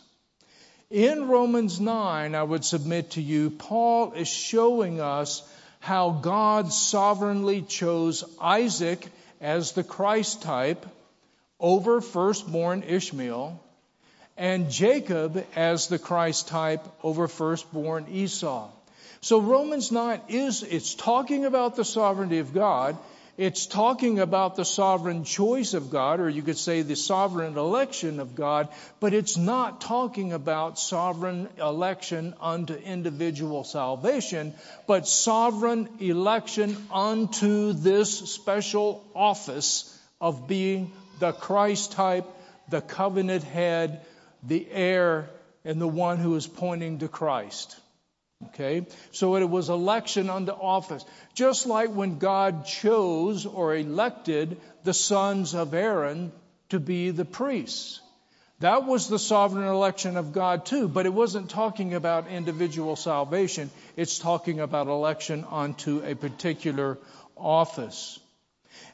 In 0.91 1.29
Romans 1.29 1.81
9, 1.81 2.35
I 2.35 2.43
would 2.43 2.65
submit 2.65 3.13
to 3.13 3.23
you, 3.23 3.51
Paul 3.51 4.13
is 4.13 4.29
showing 4.29 5.01
us 5.01 5.43
how 5.81 6.11
God 6.11 6.73
sovereignly 6.73 7.63
chose 7.63 8.25
Isaac 8.41 9.07
as 9.43 9.73
the 9.73 9.85
Christ 9.85 10.43
type 10.43 10.87
over 11.61 12.01
firstborn 12.01 12.85
Ishmael, 12.85 13.61
and 14.37 14.71
Jacob 14.71 15.45
as 15.55 15.89
the 15.89 15.99
Christ 15.99 16.49
type 16.49 16.87
over 17.03 17.29
firstborn 17.29 18.07
Esau. 18.11 18.71
So 19.21 19.41
Romans 19.41 19.93
9 19.93 20.21
is, 20.29 20.63
it's 20.63 20.95
talking 20.95 21.45
about 21.45 21.77
the 21.77 21.85
sovereignty 21.85 22.39
of 22.39 22.55
God. 22.55 22.97
It's 23.43 23.67
talking 23.67 24.21
about 24.21 24.55
the 24.55 24.65
sovereign 24.65 25.25
choice 25.25 25.75
of 25.75 25.91
God, 25.91 26.21
or 26.21 26.29
you 26.29 26.43
could 26.43 26.57
say 26.57 26.83
the 26.83 26.95
sovereign 26.95 27.59
election 27.59 28.21
of 28.21 28.37
God, 28.37 28.69
but 29.01 29.15
it's 29.15 29.37
not 29.37 29.81
talking 29.81 30.33
about 30.33 30.79
sovereign 30.79 31.49
election 31.59 32.35
unto 32.41 32.75
individual 32.75 33.65
salvation, 33.65 34.55
but 34.87 35.09
sovereign 35.09 35.89
election 35.99 36.77
unto 36.93 37.73
this 37.73 38.17
special 38.31 39.05
office 39.13 39.93
of 40.21 40.47
being 40.47 40.93
the 41.19 41.33
Christ 41.33 41.91
type, 41.91 42.27
the 42.69 42.81
covenant 42.81 43.43
head, 43.43 44.07
the 44.45 44.69
heir, 44.71 45.29
and 45.65 45.81
the 45.81 45.89
one 45.89 46.19
who 46.19 46.37
is 46.37 46.47
pointing 46.47 47.01
to 47.01 47.09
Christ. 47.09 47.77
Okay? 48.49 48.87
So 49.11 49.37
it 49.37 49.49
was 49.49 49.69
election 49.69 50.31
unto 50.31 50.53
office. 50.53 51.05
Just 51.35 51.67
like 51.67 51.91
when 51.91 52.19
God 52.19 52.67
chose 52.67 53.47
or 53.47 53.75
elected 53.75 54.61
the 54.85 54.95
sons 54.95 55.55
of 55.55 55.75
Aaron 55.75 56.33
to 56.71 56.81
be 56.81 57.11
the 57.11 57.25
priests. 57.25 58.01
That 58.61 58.87
was 58.87 59.09
the 59.09 59.19
sovereign 59.19 59.67
election 59.67 60.17
of 60.17 60.33
God 60.33 60.67
too, 60.67 60.87
but 60.87 61.05
it 61.05 61.13
wasn't 61.13 61.51
talking 61.51 61.95
about 61.95 62.29
individual 62.29 62.95
salvation. 62.95 63.71
It's 63.97 64.21
talking 64.21 64.61
about 64.61 64.87
election 64.87 65.45
unto 65.51 66.01
a 66.05 66.15
particular 66.15 66.99
office. 67.37 68.21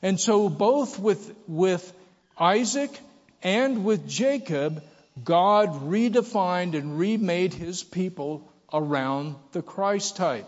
And 0.01 0.19
so 0.19 0.49
both 0.49 0.99
with, 0.99 1.35
with 1.47 1.93
Isaac 2.39 2.99
and 3.43 3.85
with 3.85 4.09
Jacob, 4.09 4.83
God 5.23 5.69
redefined 5.83 6.75
and 6.75 6.99
remade 6.99 7.53
his 7.53 7.83
people 7.83 8.51
around 8.73 9.37
the 9.53 9.63
Christ 9.63 10.17
type. 10.17 10.47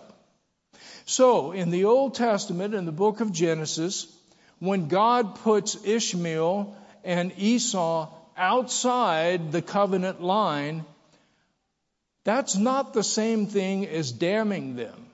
So, 1.05 1.53
in 1.53 1.71
the 1.71 1.85
Old 1.85 2.15
Testament, 2.15 2.75
in 2.75 2.87
the 2.87 2.93
book 2.93 3.21
of 3.21 3.33
Genesis, 3.33 4.07
when 4.59 4.89
God 4.89 5.37
puts 5.37 5.85
Ishmael 5.85 6.77
and 7.05 7.33
Esau 7.39 8.09
outside 8.37 9.53
the 9.53 9.63
covenant 9.63 10.23
line, 10.23 10.85
that's 12.25 12.57
not 12.57 12.93
the 12.93 13.03
same 13.03 13.47
thing 13.47 13.87
as 13.87 14.13
damning 14.13 14.77
them. 14.77 15.07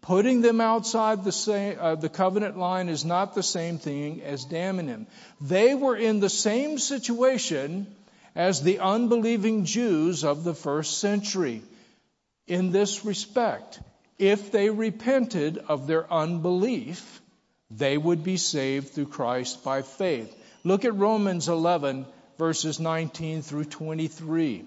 Putting 0.00 0.40
them 0.40 0.62
outside 0.62 1.24
the, 1.24 1.32
same, 1.32 1.76
uh, 1.78 1.94
the 1.94 2.08
covenant 2.08 2.56
line 2.56 2.88
is 2.88 3.04
not 3.04 3.34
the 3.34 3.42
same 3.42 3.78
thing 3.78 4.22
as 4.22 4.46
damning 4.46 4.86
them. 4.86 5.06
They 5.42 5.74
were 5.74 5.94
in 5.94 6.20
the 6.20 6.30
same 6.30 6.78
situation 6.78 7.86
as 8.34 8.62
the 8.62 8.78
unbelieving 8.78 9.64
Jews 9.64 10.24
of 10.24 10.44
the 10.44 10.54
first 10.54 10.98
century 10.98 11.62
in 12.46 12.72
this 12.72 13.04
respect. 13.04 13.80
If 14.18 14.52
they 14.52 14.70
repented 14.70 15.58
of 15.68 15.86
their 15.86 16.12
unbelief, 16.12 17.20
they 17.70 17.96
would 17.96 18.22
be 18.22 18.36
saved 18.36 18.90
through 18.90 19.06
Christ 19.06 19.64
by 19.64 19.82
faith. 19.82 20.34
Look 20.64 20.84
at 20.84 20.96
Romans 20.96 21.48
11, 21.48 22.06
verses 22.38 22.80
19 22.80 23.42
through 23.42 23.64
23. 23.64 24.64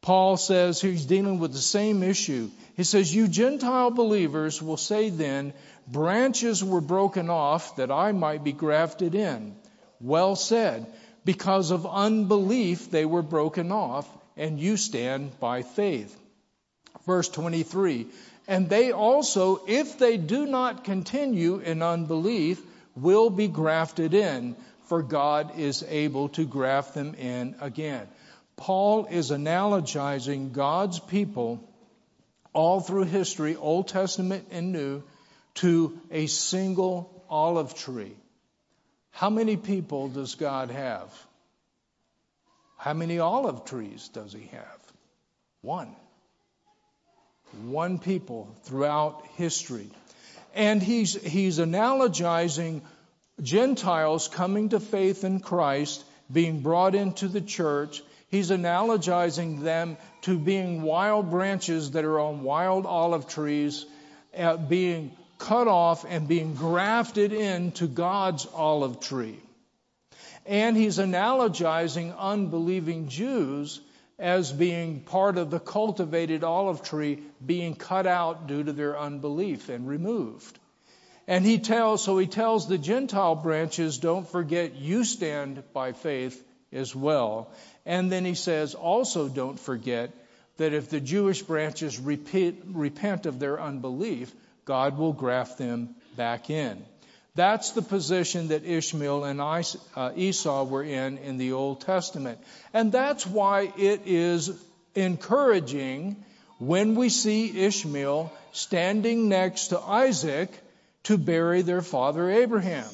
Paul 0.00 0.36
says 0.36 0.80
he's 0.80 1.04
dealing 1.04 1.40
with 1.40 1.52
the 1.52 1.58
same 1.58 2.04
issue. 2.04 2.48
He 2.76 2.84
says, 2.84 3.12
You 3.12 3.26
Gentile 3.26 3.90
believers 3.90 4.62
will 4.62 4.76
say 4.76 5.10
then, 5.10 5.52
branches 5.88 6.62
were 6.62 6.80
broken 6.80 7.28
off 7.28 7.76
that 7.76 7.90
I 7.90 8.12
might 8.12 8.44
be 8.44 8.52
grafted 8.52 9.16
in. 9.16 9.56
Well 10.00 10.36
said. 10.36 10.86
Because 11.26 11.72
of 11.72 11.86
unbelief, 11.86 12.90
they 12.92 13.04
were 13.04 13.22
broken 13.22 13.72
off, 13.72 14.08
and 14.36 14.60
you 14.60 14.76
stand 14.76 15.38
by 15.40 15.62
faith. 15.62 16.16
Verse 17.04 17.28
23 17.28 18.06
And 18.46 18.68
they 18.68 18.92
also, 18.92 19.60
if 19.66 19.98
they 19.98 20.18
do 20.18 20.46
not 20.46 20.84
continue 20.84 21.58
in 21.58 21.82
unbelief, 21.82 22.62
will 22.94 23.28
be 23.28 23.48
grafted 23.48 24.14
in, 24.14 24.54
for 24.84 25.02
God 25.02 25.58
is 25.58 25.82
able 25.88 26.28
to 26.30 26.44
graft 26.44 26.94
them 26.94 27.14
in 27.14 27.56
again. 27.60 28.06
Paul 28.54 29.06
is 29.06 29.32
analogizing 29.32 30.52
God's 30.52 31.00
people 31.00 31.60
all 32.52 32.78
through 32.80 33.04
history, 33.04 33.56
Old 33.56 33.88
Testament 33.88 34.46
and 34.52 34.72
New, 34.72 35.02
to 35.54 35.98
a 36.12 36.28
single 36.28 37.24
olive 37.28 37.74
tree. 37.74 38.14
How 39.16 39.30
many 39.30 39.56
people 39.56 40.08
does 40.08 40.34
God 40.34 40.70
have? 40.70 41.10
How 42.76 42.92
many 42.92 43.18
olive 43.18 43.64
trees 43.64 44.08
does 44.08 44.34
he 44.34 44.48
have? 44.48 44.92
One. 45.62 45.96
One 47.64 47.98
people 47.98 48.54
throughout 48.64 49.22
history. 49.36 49.88
And 50.54 50.82
he's, 50.82 51.14
he's 51.14 51.58
analogizing 51.58 52.82
Gentiles 53.40 54.28
coming 54.28 54.68
to 54.68 54.80
faith 54.80 55.24
in 55.24 55.40
Christ, 55.40 56.04
being 56.30 56.60
brought 56.60 56.94
into 56.94 57.26
the 57.26 57.40
church. 57.40 58.02
He's 58.28 58.50
analogizing 58.50 59.62
them 59.62 59.96
to 60.22 60.38
being 60.38 60.82
wild 60.82 61.30
branches 61.30 61.92
that 61.92 62.04
are 62.04 62.20
on 62.20 62.42
wild 62.42 62.84
olive 62.84 63.26
trees, 63.28 63.86
uh, 64.36 64.58
being 64.58 65.16
cut 65.38 65.68
off 65.68 66.04
and 66.08 66.28
being 66.28 66.54
grafted 66.54 67.32
into 67.32 67.86
God's 67.86 68.46
olive 68.54 69.00
tree. 69.00 69.38
And 70.44 70.76
he's 70.76 70.98
analogizing 70.98 72.16
unbelieving 72.16 73.08
Jews 73.08 73.80
as 74.18 74.50
being 74.50 75.00
part 75.00 75.36
of 75.36 75.50
the 75.50 75.60
cultivated 75.60 76.42
olive 76.42 76.82
tree 76.82 77.22
being 77.44 77.74
cut 77.74 78.06
out 78.06 78.46
due 78.46 78.62
to 78.62 78.72
their 78.72 78.98
unbelief 78.98 79.68
and 79.68 79.86
removed. 79.86 80.58
And 81.28 81.44
he 81.44 81.58
tells, 81.58 82.04
so 82.04 82.16
he 82.16 82.26
tells 82.26 82.68
the 82.68 82.78
Gentile 82.78 83.34
branches, 83.34 83.98
don't 83.98 84.28
forget 84.28 84.76
you 84.76 85.04
stand 85.04 85.62
by 85.72 85.92
faith 85.92 86.42
as 86.72 86.94
well. 86.94 87.50
And 87.84 88.10
then 88.10 88.24
he 88.24 88.34
says, 88.34 88.74
also 88.74 89.28
don't 89.28 89.58
forget 89.58 90.12
that 90.56 90.72
if 90.72 90.88
the 90.88 91.00
Jewish 91.00 91.42
branches 91.42 91.98
repeat, 91.98 92.62
repent 92.66 93.26
of 93.26 93.38
their 93.38 93.60
unbelief, 93.60 94.32
God 94.66 94.98
will 94.98 95.12
graft 95.12 95.58
them 95.58 95.94
back 96.16 96.50
in. 96.50 96.84
That's 97.36 97.72
the 97.72 97.82
position 97.82 98.48
that 98.48 98.64
Ishmael 98.64 99.24
and 99.24 99.40
uh, 99.40 100.12
Esau 100.16 100.64
were 100.64 100.82
in 100.82 101.18
in 101.18 101.38
the 101.38 101.52
Old 101.52 101.82
Testament. 101.82 102.38
And 102.72 102.90
that's 102.90 103.26
why 103.26 103.72
it 103.76 104.02
is 104.06 104.50
encouraging 104.94 106.24
when 106.58 106.94
we 106.94 107.10
see 107.10 107.64
Ishmael 107.64 108.32
standing 108.52 109.28
next 109.28 109.68
to 109.68 109.80
Isaac 109.80 110.50
to 111.04 111.18
bury 111.18 111.62
their 111.62 111.82
father 111.82 112.30
Abraham. 112.30 112.88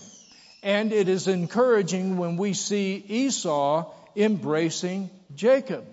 And 0.63 0.93
it 0.93 1.09
is 1.09 1.29
encouraging 1.29 2.19
when 2.19 2.37
we 2.37 2.53
see 2.53 2.97
Esau 2.97 3.91
embracing 4.17 5.09
Jacob. 5.35 5.87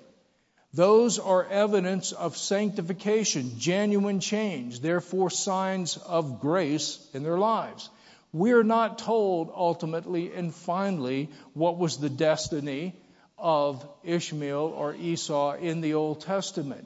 Those 0.73 1.17
are 1.17 1.45
evidence 1.45 2.11
of 2.11 2.37
sanctification, 2.37 3.57
genuine 3.57 4.19
change, 4.19 4.81
therefore 4.81 5.31
signs 5.31 5.97
of 5.97 6.39
grace 6.39 6.99
in 7.13 7.23
their 7.23 7.39
lives. 7.39 7.89
We're 8.31 8.63
not 8.63 8.99
told 8.99 9.51
ultimately 9.55 10.31
and 10.33 10.53
finally 10.53 11.29
what 11.53 11.79
was 11.79 11.97
the 11.97 12.09
destiny 12.09 12.93
of 13.39 13.87
Ishmael 14.03 14.73
or 14.77 14.93
Esau 14.93 15.55
in 15.55 15.81
the 15.81 15.95
Old 15.95 16.21
Testament. 16.21 16.85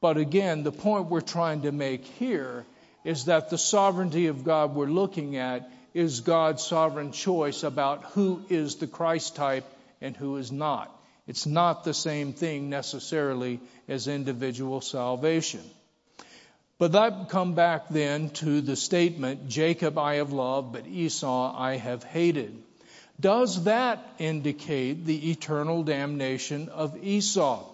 But 0.00 0.16
again, 0.16 0.62
the 0.62 0.70
point 0.70 1.10
we're 1.10 1.20
trying 1.20 1.62
to 1.62 1.72
make 1.72 2.04
here 2.04 2.64
is 3.04 3.24
that 3.24 3.50
the 3.50 3.58
sovereignty 3.58 4.28
of 4.28 4.44
God 4.44 4.76
we're 4.76 4.86
looking 4.86 5.36
at 5.36 5.68
is 5.92 6.20
God's 6.20 6.62
sovereign 6.62 7.10
choice 7.10 7.64
about 7.64 8.04
who 8.12 8.44
is 8.48 8.76
the 8.76 8.86
Christ 8.86 9.34
type 9.34 9.64
and 10.00 10.16
who 10.16 10.36
is 10.36 10.52
not. 10.52 10.94
It's 11.28 11.46
not 11.46 11.84
the 11.84 11.94
same 11.94 12.32
thing 12.32 12.70
necessarily 12.70 13.60
as 13.86 14.08
individual 14.08 14.80
salvation. 14.80 15.62
But 16.78 16.92
that 16.92 17.28
come 17.28 17.54
back 17.54 17.88
then 17.90 18.30
to 18.30 18.62
the 18.62 18.76
statement, 18.76 19.48
Jacob 19.48 19.98
I 19.98 20.14
have 20.14 20.32
loved, 20.32 20.72
but 20.72 20.86
Esau 20.86 21.54
I 21.54 21.76
have 21.76 22.02
hated. 22.02 22.56
Does 23.20 23.64
that 23.64 24.06
indicate 24.18 25.04
the 25.04 25.30
eternal 25.30 25.82
damnation 25.82 26.68
of 26.70 27.04
Esau? 27.04 27.64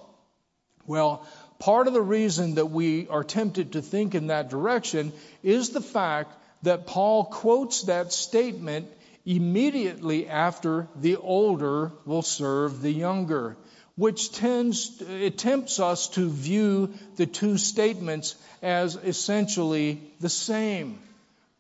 Well, 0.86 1.24
part 1.58 1.86
of 1.86 1.92
the 1.92 2.02
reason 2.02 2.54
that 2.54 2.70
we 2.70 3.06
are 3.08 3.22
tempted 3.22 3.72
to 3.72 3.82
think 3.82 4.14
in 4.14 4.28
that 4.28 4.50
direction 4.50 5.12
is 5.42 5.70
the 5.70 5.80
fact 5.80 6.34
that 6.62 6.86
Paul 6.86 7.26
quotes 7.26 7.82
that 7.82 8.12
statement 8.12 8.88
immediately 9.24 10.28
after 10.28 10.88
the 10.96 11.16
older 11.16 11.92
will 12.04 12.22
serve 12.22 12.82
the 12.82 12.92
younger, 12.92 13.56
which 13.96 14.32
tends, 14.32 15.00
it 15.00 15.38
tempts 15.38 15.78
us 15.78 16.08
to 16.08 16.28
view 16.28 16.92
the 17.16 17.26
two 17.26 17.56
statements 17.56 18.34
as 18.62 18.96
essentially 18.96 20.00
the 20.20 20.28
same, 20.28 20.98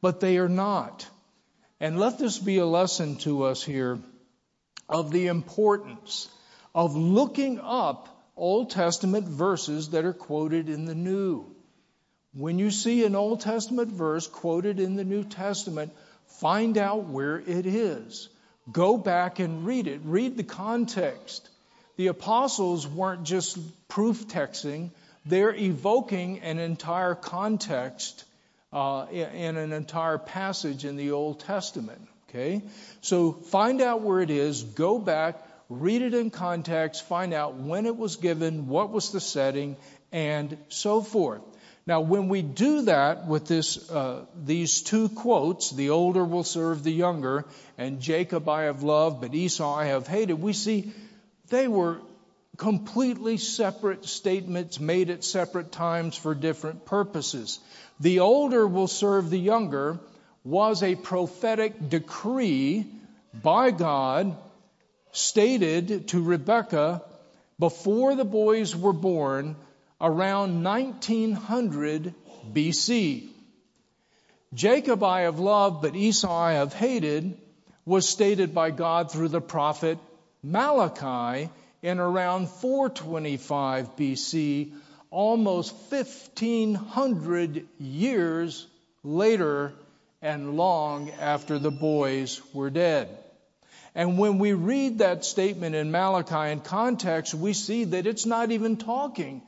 but 0.00 0.20
they 0.20 0.38
are 0.38 0.48
not. 0.48 1.06
And 1.80 1.98
let 1.98 2.18
this 2.18 2.38
be 2.38 2.58
a 2.58 2.66
lesson 2.66 3.16
to 3.18 3.44
us 3.44 3.62
here 3.62 3.98
of 4.88 5.10
the 5.10 5.28
importance 5.28 6.28
of 6.74 6.96
looking 6.96 7.60
up 7.60 8.08
Old 8.36 8.70
Testament 8.70 9.28
verses 9.28 9.90
that 9.90 10.04
are 10.04 10.12
quoted 10.12 10.68
in 10.68 10.86
the 10.86 10.94
New. 10.94 11.46
When 12.32 12.58
you 12.58 12.72
see 12.72 13.04
an 13.04 13.14
Old 13.14 13.40
Testament 13.40 13.92
verse 13.92 14.26
quoted 14.26 14.80
in 14.80 14.96
the 14.96 15.04
New 15.04 15.22
Testament, 15.22 15.92
find 16.40 16.78
out 16.78 17.04
where 17.04 17.38
it 17.38 17.66
is. 17.66 18.28
Go 18.70 18.96
back 18.96 19.38
and 19.38 19.66
read 19.66 19.86
it. 19.86 20.00
Read 20.04 20.36
the 20.36 20.44
context. 20.44 21.48
The 21.96 22.08
apostles 22.08 22.86
weren't 22.86 23.24
just 23.24 23.58
proof 23.88 24.26
texting, 24.26 24.90
they're 25.26 25.54
evoking 25.54 26.40
an 26.40 26.58
entire 26.58 27.14
context 27.14 28.24
uh, 28.72 29.06
in 29.10 29.56
an 29.56 29.72
entire 29.72 30.18
passage 30.18 30.84
in 30.84 30.96
the 30.96 31.12
Old 31.12 31.40
Testament. 31.40 32.08
Okay? 32.28 32.62
So 33.00 33.32
find 33.32 33.80
out 33.80 34.02
where 34.02 34.20
it 34.20 34.30
is, 34.30 34.64
go 34.64 34.98
back, 34.98 35.36
read 35.70 36.02
it 36.02 36.14
in 36.14 36.30
context, 36.30 37.06
find 37.06 37.32
out 37.32 37.54
when 37.54 37.86
it 37.86 37.96
was 37.96 38.16
given, 38.16 38.66
what 38.66 38.90
was 38.90 39.12
the 39.12 39.20
setting, 39.20 39.76
and 40.10 40.58
so 40.68 41.00
forth. 41.00 41.42
Now, 41.86 42.00
when 42.00 42.28
we 42.28 42.40
do 42.40 42.82
that 42.82 43.26
with 43.26 43.46
this, 43.46 43.90
uh, 43.90 44.24
these 44.42 44.80
two 44.80 45.10
quotes, 45.10 45.70
the 45.70 45.90
older 45.90 46.24
will 46.24 46.44
serve 46.44 46.82
the 46.82 46.92
younger, 46.92 47.44
and 47.76 48.00
Jacob 48.00 48.48
I 48.48 48.64
have 48.64 48.82
loved, 48.82 49.20
but 49.20 49.34
Esau 49.34 49.74
I 49.74 49.86
have 49.86 50.06
hated, 50.06 50.40
we 50.40 50.54
see 50.54 50.92
they 51.50 51.68
were 51.68 52.00
completely 52.56 53.36
separate 53.36 54.06
statements 54.06 54.80
made 54.80 55.10
at 55.10 55.24
separate 55.24 55.72
times 55.72 56.16
for 56.16 56.34
different 56.34 56.86
purposes. 56.86 57.58
The 58.00 58.20
older 58.20 58.66
will 58.66 58.86
serve 58.86 59.28
the 59.28 59.38
younger 59.38 59.98
was 60.42 60.82
a 60.82 60.94
prophetic 60.94 61.90
decree 61.90 62.86
by 63.42 63.70
God 63.72 64.36
stated 65.12 66.08
to 66.08 66.22
Rebekah 66.22 67.02
before 67.58 68.14
the 68.14 68.24
boys 68.24 68.74
were 68.74 68.92
born 68.92 69.56
around 70.04 70.62
1900 70.62 72.12
BC. 72.52 73.26
Jacob 74.52 75.02
I 75.02 75.22
have 75.22 75.38
loved, 75.38 75.80
but 75.80 75.96
Esau 75.96 76.30
I 76.30 76.52
have 76.52 76.74
hated 76.74 77.38
was 77.86 78.06
stated 78.06 78.54
by 78.54 78.70
God 78.70 79.10
through 79.10 79.28
the 79.28 79.40
prophet 79.40 79.98
Malachi 80.42 81.48
in 81.80 81.98
around 81.98 82.50
425 82.50 83.96
BC, 83.96 84.72
almost 85.10 85.74
1500 85.88 87.66
years 87.78 88.66
later 89.02 89.72
and 90.20 90.54
long 90.54 91.10
after 91.12 91.58
the 91.58 91.70
boys 91.70 92.42
were 92.52 92.68
dead. 92.68 93.08
And 93.94 94.18
when 94.18 94.38
we 94.38 94.52
read 94.52 94.98
that 94.98 95.24
statement 95.24 95.74
in 95.74 95.90
Malachi 95.90 96.52
in 96.52 96.60
context, 96.60 97.32
we 97.32 97.54
see 97.54 97.84
that 97.84 98.06
it's 98.06 98.26
not 98.26 98.50
even 98.50 98.76
talking 98.76 99.40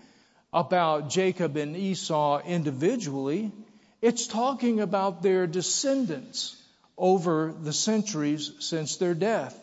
about 0.57 1.11
Jacob 1.11 1.59
and 1.59 1.77
Esau 1.77 2.41
individually. 2.41 3.53
It's 4.01 4.27
talking 4.27 4.81
about 4.81 5.23
their 5.23 5.47
descendants 5.47 6.57
over 6.97 7.53
the 7.53 7.75
centuries 7.75 8.51
since 8.61 8.97
their 8.97 9.13
death. 9.13 9.55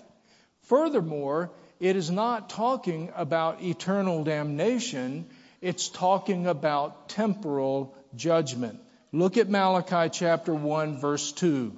Furthermore, 0.68 1.50
it 1.80 1.96
is 1.96 2.12
not 2.12 2.52
talking 2.52 3.12
about 3.16 3.64
eternal 3.64 4.24
damnation, 4.24 5.26
it's 5.62 5.90
talking 5.90 6.46
about 6.46 7.10
temporal 7.10 7.96
judgment. 8.16 8.80
Look 9.12 9.38
at 9.38 9.50
Malachi 9.50 10.10
chapter 10.12 10.54
1, 10.54 11.00
verse 11.00 11.32
2. 11.32 11.76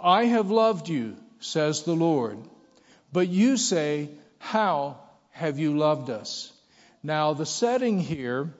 I 0.00 0.24
have 0.24 0.50
loved 0.50 0.88
you, 0.88 1.16
says 1.38 1.84
the 1.84 1.94
Lord. 1.94 2.38
But 3.12 3.28
you 3.28 3.56
say, 3.56 4.10
How 4.38 4.98
have 5.30 5.60
you 5.60 5.78
loved 5.78 6.10
us? 6.10 6.51
Now, 7.02 7.32
the 7.34 7.46
setting 7.46 7.98
here 7.98 8.54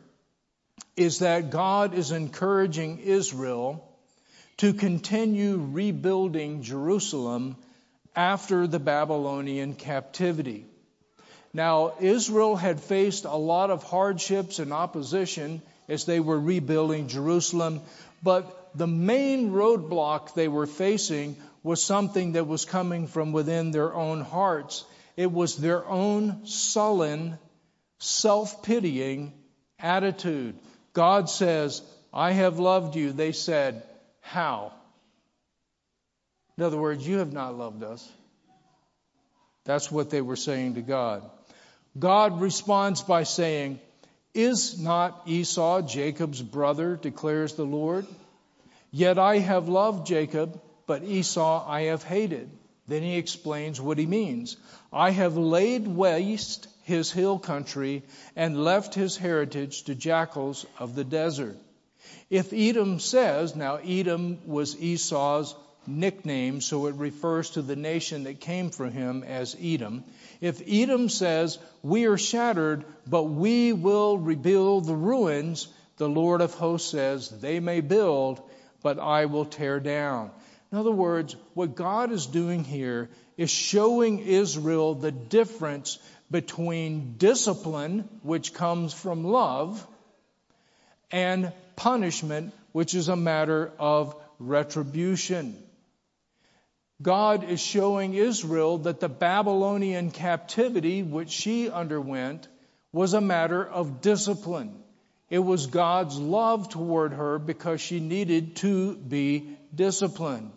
is 0.96 1.20
that 1.20 1.50
God 1.50 1.94
is 1.94 2.10
encouraging 2.10 2.98
Israel 2.98 3.88
to 4.56 4.72
continue 4.72 5.58
rebuilding 5.58 6.62
Jerusalem 6.62 7.56
after 8.16 8.66
the 8.66 8.80
Babylonian 8.80 9.74
captivity. 9.74 10.66
Now, 11.54 11.94
Israel 12.00 12.56
had 12.56 12.80
faced 12.80 13.24
a 13.24 13.36
lot 13.36 13.70
of 13.70 13.84
hardships 13.84 14.58
and 14.58 14.72
opposition 14.72 15.62
as 15.88 16.04
they 16.04 16.18
were 16.18 16.38
rebuilding 16.38 17.08
Jerusalem, 17.08 17.80
but 18.22 18.70
the 18.74 18.86
main 18.86 19.50
roadblock 19.50 20.34
they 20.34 20.48
were 20.48 20.66
facing 20.66 21.36
was 21.62 21.82
something 21.82 22.32
that 22.32 22.46
was 22.46 22.64
coming 22.64 23.06
from 23.06 23.32
within 23.32 23.70
their 23.70 23.94
own 23.94 24.20
hearts. 24.20 24.84
It 25.16 25.30
was 25.30 25.56
their 25.56 25.86
own 25.86 26.46
sullen 26.46 27.38
self 28.02 28.62
pitying 28.62 29.32
attitude. 29.78 30.56
God 30.92 31.30
says, 31.30 31.82
I 32.12 32.32
have 32.32 32.58
loved 32.58 32.96
you. 32.96 33.12
They 33.12 33.32
said, 33.32 33.82
How? 34.20 34.72
In 36.58 36.64
other 36.64 36.76
words, 36.76 37.06
you 37.06 37.18
have 37.18 37.32
not 37.32 37.56
loved 37.56 37.82
us. 37.82 38.06
That's 39.64 39.90
what 39.90 40.10
they 40.10 40.20
were 40.20 40.36
saying 40.36 40.74
to 40.74 40.82
God. 40.82 41.22
God 41.98 42.40
responds 42.40 43.02
by 43.02 43.22
saying, 43.22 43.80
Is 44.34 44.78
not 44.78 45.22
Esau 45.26 45.82
Jacob's 45.82 46.42
brother, 46.42 46.96
declares 46.96 47.54
the 47.54 47.64
Lord? 47.64 48.06
Yet 48.90 49.18
I 49.18 49.38
have 49.38 49.68
loved 49.68 50.06
Jacob, 50.06 50.60
but 50.86 51.04
Esau 51.04 51.64
I 51.66 51.82
have 51.82 52.02
hated. 52.02 52.50
Then 52.92 53.02
he 53.02 53.16
explains 53.16 53.80
what 53.80 53.96
he 53.96 54.04
means. 54.04 54.58
I 54.92 55.12
have 55.12 55.38
laid 55.38 55.88
waste 55.88 56.68
his 56.82 57.10
hill 57.10 57.38
country 57.38 58.02
and 58.36 58.64
left 58.64 58.94
his 58.94 59.16
heritage 59.16 59.84
to 59.84 59.94
jackals 59.94 60.66
of 60.78 60.94
the 60.94 61.02
desert. 61.02 61.56
If 62.28 62.52
Edom 62.52 63.00
says, 63.00 63.56
now 63.56 63.76
Edom 63.76 64.40
was 64.44 64.76
Esau's 64.78 65.54
nickname, 65.86 66.60
so 66.60 66.84
it 66.84 66.96
refers 66.96 67.48
to 67.52 67.62
the 67.62 67.76
nation 67.76 68.24
that 68.24 68.40
came 68.40 68.68
from 68.68 68.92
him 68.92 69.22
as 69.22 69.56
Edom. 69.58 70.04
If 70.42 70.60
Edom 70.68 71.08
says, 71.08 71.58
We 71.82 72.04
are 72.04 72.18
shattered, 72.18 72.84
but 73.06 73.22
we 73.22 73.72
will 73.72 74.18
rebuild 74.18 74.84
the 74.84 74.94
ruins, 74.94 75.66
the 75.96 76.10
Lord 76.10 76.42
of 76.42 76.52
hosts 76.52 76.90
says, 76.90 77.30
They 77.30 77.58
may 77.58 77.80
build, 77.80 78.42
but 78.82 78.98
I 78.98 79.24
will 79.24 79.46
tear 79.46 79.80
down. 79.80 80.30
In 80.72 80.78
other 80.78 80.90
words, 80.90 81.36
what 81.52 81.74
God 81.76 82.12
is 82.12 82.24
doing 82.24 82.64
here 82.64 83.10
is 83.36 83.50
showing 83.50 84.20
Israel 84.20 84.94
the 84.94 85.12
difference 85.12 85.98
between 86.30 87.16
discipline, 87.18 88.08
which 88.22 88.54
comes 88.54 88.94
from 88.94 89.22
love, 89.22 89.86
and 91.10 91.52
punishment, 91.76 92.54
which 92.72 92.94
is 92.94 93.08
a 93.08 93.16
matter 93.16 93.70
of 93.78 94.16
retribution. 94.38 95.62
God 97.02 97.44
is 97.50 97.60
showing 97.60 98.14
Israel 98.14 98.78
that 98.78 98.98
the 98.98 99.10
Babylonian 99.10 100.10
captivity, 100.10 101.02
which 101.02 101.28
she 101.28 101.68
underwent, 101.68 102.48
was 102.92 103.12
a 103.12 103.20
matter 103.20 103.62
of 103.62 104.00
discipline. 104.00 104.82
It 105.28 105.40
was 105.40 105.66
God's 105.66 106.18
love 106.18 106.70
toward 106.70 107.12
her 107.12 107.38
because 107.38 107.82
she 107.82 108.00
needed 108.00 108.56
to 108.56 108.94
be 108.94 109.58
disciplined. 109.74 110.52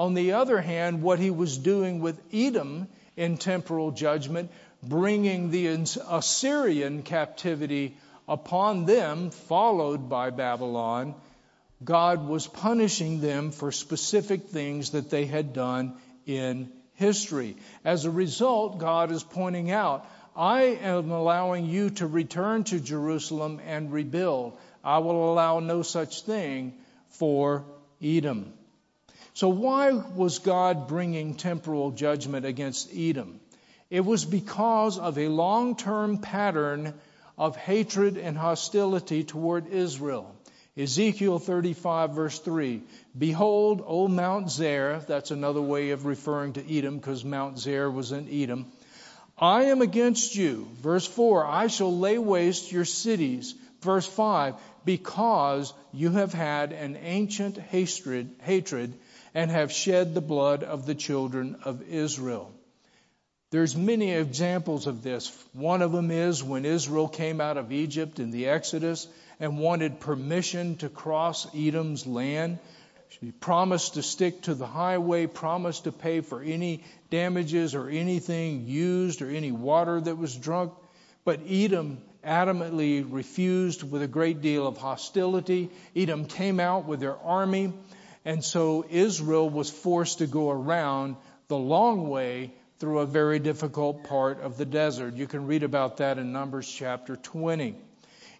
On 0.00 0.14
the 0.14 0.32
other 0.32 0.62
hand, 0.62 1.02
what 1.02 1.18
he 1.18 1.30
was 1.30 1.58
doing 1.58 2.00
with 2.00 2.18
Edom 2.32 2.88
in 3.18 3.36
temporal 3.36 3.90
judgment 3.90 4.50
bringing 4.82 5.50
the 5.50 5.66
Assyrian 5.66 7.02
captivity 7.02 7.98
upon 8.26 8.86
them, 8.86 9.28
followed 9.28 10.08
by 10.08 10.30
Babylon, 10.30 11.14
God 11.84 12.26
was 12.26 12.46
punishing 12.46 13.20
them 13.20 13.50
for 13.50 13.72
specific 13.72 14.44
things 14.44 14.92
that 14.92 15.10
they 15.10 15.26
had 15.26 15.52
done 15.52 15.92
in 16.24 16.72
history. 16.94 17.58
As 17.84 18.06
a 18.06 18.10
result, 18.10 18.78
God 18.78 19.12
is 19.12 19.22
pointing 19.22 19.70
out, 19.70 20.06
I 20.34 20.62
am 20.62 21.10
allowing 21.10 21.66
you 21.66 21.90
to 21.90 22.06
return 22.06 22.64
to 22.64 22.80
Jerusalem 22.80 23.60
and 23.66 23.92
rebuild. 23.92 24.56
I 24.82 24.96
will 25.00 25.30
allow 25.30 25.60
no 25.60 25.82
such 25.82 26.22
thing 26.22 26.72
for 27.10 27.66
Edom. 28.02 28.54
So, 29.34 29.48
why 29.48 29.92
was 29.92 30.40
God 30.40 30.88
bringing 30.88 31.34
temporal 31.34 31.92
judgment 31.92 32.46
against 32.46 32.90
Edom? 32.94 33.40
It 33.88 34.04
was 34.04 34.24
because 34.24 34.98
of 34.98 35.18
a 35.18 35.28
long 35.28 35.76
term 35.76 36.18
pattern 36.18 36.94
of 37.38 37.56
hatred 37.56 38.16
and 38.16 38.36
hostility 38.36 39.24
toward 39.24 39.68
Israel. 39.68 40.34
Ezekiel 40.76 41.38
35, 41.38 42.12
verse 42.12 42.38
3 42.38 42.82
Behold, 43.16 43.82
O 43.86 44.08
Mount 44.08 44.50
Seir, 44.50 45.00
that's 45.06 45.30
another 45.30 45.60
way 45.60 45.90
of 45.90 46.06
referring 46.06 46.52
to 46.54 46.78
Edom 46.78 46.98
because 46.98 47.24
Mount 47.24 47.58
Seir 47.58 47.90
was 47.90 48.12
in 48.12 48.28
Edom. 48.30 48.66
I 49.36 49.64
am 49.64 49.80
against 49.80 50.36
you. 50.36 50.68
Verse 50.80 51.06
4 51.06 51.46
I 51.46 51.66
shall 51.66 51.96
lay 51.96 52.18
waste 52.18 52.70
your 52.72 52.84
cities. 52.84 53.54
Verse 53.80 54.06
5 54.06 54.54
Because 54.84 55.72
you 55.92 56.10
have 56.10 56.32
had 56.32 56.72
an 56.72 56.96
ancient 56.96 57.58
hatred, 57.58 58.30
hatred 58.42 58.94
and 59.34 59.50
have 59.50 59.72
shed 59.72 60.14
the 60.14 60.20
blood 60.20 60.62
of 60.62 60.86
the 60.86 60.94
children 60.94 61.56
of 61.64 61.82
Israel. 61.82 62.52
There's 63.50 63.76
many 63.76 64.12
examples 64.12 64.86
of 64.86 65.02
this. 65.02 65.36
One 65.52 65.82
of 65.82 65.90
them 65.90 66.10
is 66.12 66.42
when 66.42 66.64
Israel 66.64 67.08
came 67.08 67.40
out 67.40 67.56
of 67.56 67.72
Egypt 67.72 68.20
in 68.20 68.30
the 68.30 68.46
Exodus 68.46 69.08
and 69.40 69.58
wanted 69.58 69.98
permission 69.98 70.76
to 70.76 70.88
cross 70.88 71.52
Edom's 71.54 72.06
land. 72.06 72.58
She 73.08 73.32
promised 73.32 73.94
to 73.94 74.04
stick 74.04 74.42
to 74.42 74.54
the 74.54 74.66
highway, 74.66 75.26
promised 75.26 75.84
to 75.84 75.92
pay 75.92 76.20
for 76.20 76.40
any 76.40 76.84
damages 77.10 77.74
or 77.74 77.88
anything 77.88 78.68
used 78.68 79.20
or 79.20 79.28
any 79.28 79.50
water 79.50 80.00
that 80.00 80.16
was 80.16 80.36
drunk. 80.36 80.72
But 81.24 81.40
Edom 81.48 81.98
adamantly 82.24 83.04
refused 83.08 83.82
with 83.82 84.02
a 84.02 84.08
great 84.08 84.42
deal 84.42 84.66
of 84.66 84.76
hostility. 84.76 85.70
Edom 85.96 86.26
came 86.26 86.60
out 86.60 86.86
with 86.86 87.00
their 87.00 87.16
army, 87.16 87.72
and 88.24 88.44
so 88.44 88.84
Israel 88.88 89.48
was 89.48 89.70
forced 89.70 90.18
to 90.18 90.26
go 90.26 90.50
around 90.50 91.16
the 91.48 91.56
long 91.56 92.08
way 92.08 92.52
through 92.78 93.00
a 93.00 93.06
very 93.06 93.38
difficult 93.38 94.04
part 94.04 94.40
of 94.40 94.56
the 94.56 94.64
desert. 94.64 95.14
You 95.14 95.26
can 95.26 95.46
read 95.46 95.62
about 95.62 95.98
that 95.98 96.18
in 96.18 96.32
Numbers 96.32 96.70
chapter 96.70 97.16
20. 97.16 97.74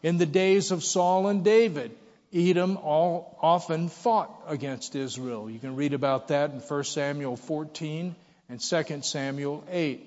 In 0.02 0.18
the 0.18 0.26
days 0.26 0.70
of 0.70 0.82
Saul 0.82 1.28
and 1.28 1.44
David, 1.44 1.94
Edom 2.32 2.76
all, 2.78 3.36
often 3.42 3.88
fought 3.88 4.30
against 4.46 4.94
Israel. 4.94 5.50
You 5.50 5.58
can 5.58 5.76
read 5.76 5.94
about 5.94 6.28
that 6.28 6.52
in 6.52 6.60
1 6.60 6.84
Samuel 6.84 7.36
14 7.36 8.14
and 8.48 8.60
2 8.60 9.02
Samuel 9.02 9.64
8. 9.68 10.06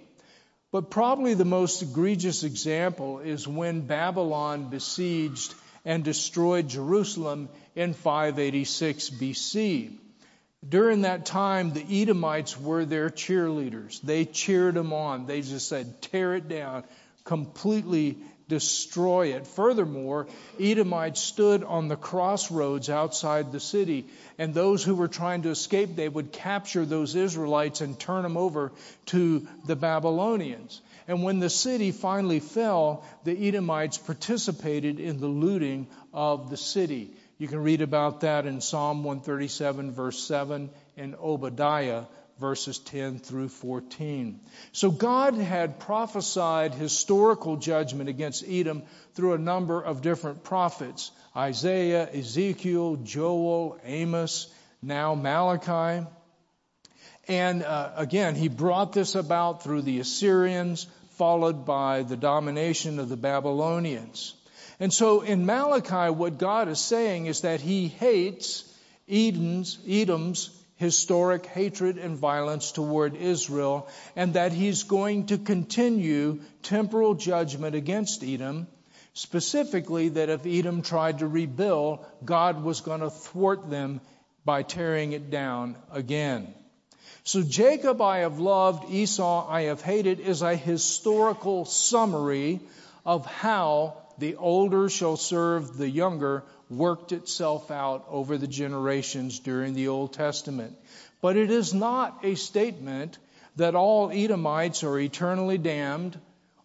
But 0.72 0.90
probably 0.90 1.36
the 1.36 1.46
most 1.46 1.84
egregious 1.84 2.44
example 2.44 3.20
is 3.20 3.48
when 3.48 3.82
Babylon 3.82 4.70
besieged 4.70 5.54
and 5.86 6.04
destroyed 6.04 6.68
Jerusalem 6.68 7.50
in 7.76 7.94
586 7.94 9.10
BC. 9.10 9.92
During 10.68 11.02
that 11.02 11.26
time, 11.26 11.74
the 11.74 12.02
Edomites 12.02 12.60
were 12.60 12.86
their 12.86 13.10
cheerleaders. 13.10 14.00
They 14.02 14.26
cheered 14.26 14.76
them 14.76 14.94
on. 14.94 15.26
They 15.26 15.42
just 15.42 15.68
said, 15.68 16.02
tear 16.02 16.36
it 16.36 16.48
down, 16.48 16.86
completely 17.26 18.18
destroy 18.48 19.34
it. 19.34 19.48
Furthermore, 19.48 20.28
Edomites 20.60 21.22
stood 21.22 21.64
on 21.64 21.88
the 21.88 21.96
crossroads 21.96 22.90
outside 22.90 23.52
the 23.52 23.60
city, 23.60 24.06
and 24.38 24.54
those 24.54 24.84
who 24.84 24.96
were 24.96 25.08
trying 25.08 25.42
to 25.44 25.50
escape, 25.50 25.96
they 25.96 26.10
would 26.10 26.32
capture 26.32 26.86
those 26.86 27.16
Israelites 27.16 27.82
and 27.82 28.00
turn 28.00 28.24
them 28.24 28.38
over 28.38 28.72
to 29.08 29.48
the 29.66 29.76
Babylonians. 29.76 30.82
And 31.08 31.24
when 31.24 31.40
the 31.40 31.50
city 31.50 31.92
finally 31.92 32.40
fell, 32.40 33.04
the 33.24 33.48
Edomites 33.48 33.98
participated 33.98 35.00
in 35.00 35.20
the 35.20 35.28
looting 35.28 35.88
of 36.14 36.50
the 36.50 36.58
city. 36.58 37.12
You 37.38 37.48
can 37.48 37.64
read 37.64 37.82
about 37.82 38.22
that 38.22 38.46
in 38.46 38.62
Psalm 38.62 39.04
137, 39.04 39.92
verse 39.92 40.24
7, 40.24 40.70
and 40.96 41.16
Obadiah, 41.16 42.04
verses 42.40 42.80
10 42.80 43.20
through 43.20 43.50
14. 43.50 44.40
So 44.72 44.92
God 44.92 45.36
had 45.36 45.80
prophesied 45.80 46.74
historical 46.74 47.58
judgment 47.58 48.10
against 48.10 48.44
Edom 48.48 48.84
through 49.14 49.34
a 49.34 49.38
number 49.38 49.82
of 49.82 50.02
different 50.02 50.44
prophets 50.44 51.12
Isaiah, 51.36 52.08
Ezekiel, 52.14 52.98
Joel, 52.98 53.80
Amos, 53.84 54.54
now 54.82 55.16
Malachi. 55.16 56.06
And 57.28 57.64
uh, 57.64 57.92
again, 57.96 58.36
he 58.36 58.50
brought 58.50 58.94
this 58.94 59.16
about 59.16 59.64
through 59.64 59.84
the 59.84 60.00
Assyrians, 60.00 60.88
followed 61.12 61.66
by 61.66 62.04
the 62.04 62.18
domination 62.18 63.00
of 63.00 63.08
the 63.10 63.18
Babylonians. 63.18 64.34
And 64.80 64.92
so 64.92 65.22
in 65.22 65.46
Malachi, 65.46 66.14
what 66.14 66.38
God 66.38 66.68
is 66.68 66.80
saying 66.80 67.28
is 67.28 67.42
that 67.42 67.62
he 67.62 67.88
hates 67.88 68.70
Edom's, 69.08 69.80
Edom's 69.88 70.50
historic 70.76 71.46
hatred 71.46 71.98
and 71.98 72.18
violence 72.18 72.72
toward 72.72 73.16
Israel, 73.16 73.88
and 74.16 74.34
that 74.34 74.52
he's 74.52 74.84
going 74.84 75.28
to 75.28 75.38
continue 75.38 76.42
temporal 76.64 77.14
judgment 77.14 77.76
against 77.76 78.24
Edom. 78.24 78.68
Specifically, 79.14 80.10
that 80.10 80.30
if 80.30 80.46
Edom 80.46 80.82
tried 80.82 81.20
to 81.20 81.28
rebuild, 81.28 82.04
God 82.26 82.64
was 82.64 82.82
going 82.82 83.02
to 83.02 83.12
thwart 83.12 83.70
them 83.70 84.02
by 84.44 84.64
tearing 84.64 85.14
it 85.14 85.30
down 85.30 85.78
again. 85.92 86.54
So, 87.26 87.42
Jacob 87.42 88.02
I 88.02 88.20
have 88.20 88.40
loved, 88.40 88.92
Esau 88.92 89.48
I 89.50 89.64
have 89.64 89.82
hated 89.82 90.20
is 90.20 90.42
a 90.42 90.58
historical 90.58 91.64
summary 91.64 92.60
of 93.06 93.26
how 93.26 93.96
the 94.18 94.36
older 94.36 94.90
shall 94.90 95.16
serve 95.16 95.78
the 95.78 95.90
younger 95.90 96.44
worked 96.70 97.14
itself 97.14 97.72
out 97.72 98.06
over 98.10 98.38
the 98.38 98.48
generations 98.48 99.40
during 99.40 99.74
the 99.74 99.88
Old 99.88 100.12
Testament. 100.12 100.76
But 101.22 101.38
it 101.38 101.50
is 101.50 101.74
not 101.74 102.20
a 102.26 102.36
statement 102.36 103.18
that 103.56 103.76
all 103.76 104.12
Edomites 104.12 104.84
are 104.84 105.00
eternally 105.00 105.58
damned 105.58 106.20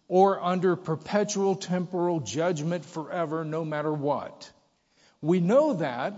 or 0.09 0.43
under 0.43 0.75
perpetual 0.75 1.55
temporal 1.55 2.19
judgment 2.19 2.83
forever, 2.83 3.45
no 3.45 3.63
matter 3.63 3.93
what. 3.93 4.51
We 5.21 5.39
know 5.39 5.75
that 5.75 6.13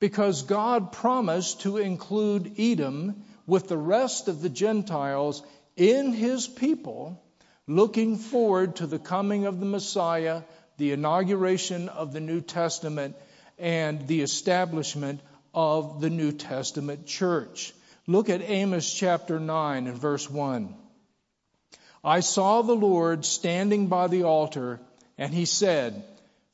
because 0.00 0.42
God 0.42 0.90
promised 0.90 1.60
to 1.60 1.76
include 1.76 2.58
Edom 2.58 3.24
with 3.50 3.66
the 3.66 3.76
rest 3.76 4.28
of 4.28 4.42
the 4.42 4.48
Gentiles 4.48 5.42
in 5.76 6.12
his 6.12 6.46
people 6.46 7.20
looking 7.66 8.16
forward 8.16 8.76
to 8.76 8.86
the 8.86 8.98
coming 8.98 9.46
of 9.46 9.58
the 9.58 9.66
Messiah, 9.66 10.42
the 10.76 10.92
inauguration 10.92 11.88
of 11.88 12.12
the 12.12 12.20
New 12.20 12.40
Testament, 12.40 13.16
and 13.58 14.06
the 14.06 14.20
establishment 14.20 15.20
of 15.52 16.00
the 16.00 16.10
New 16.10 16.30
Testament 16.30 17.06
church. 17.06 17.74
Look 18.06 18.30
at 18.30 18.48
Amos 18.48 18.94
chapter 18.94 19.40
9 19.40 19.88
and 19.88 19.98
verse 19.98 20.30
1. 20.30 20.72
I 22.04 22.20
saw 22.20 22.62
the 22.62 22.76
Lord 22.76 23.24
standing 23.24 23.88
by 23.88 24.06
the 24.06 24.22
altar, 24.22 24.80
and 25.18 25.34
he 25.34 25.44
said, 25.44 26.04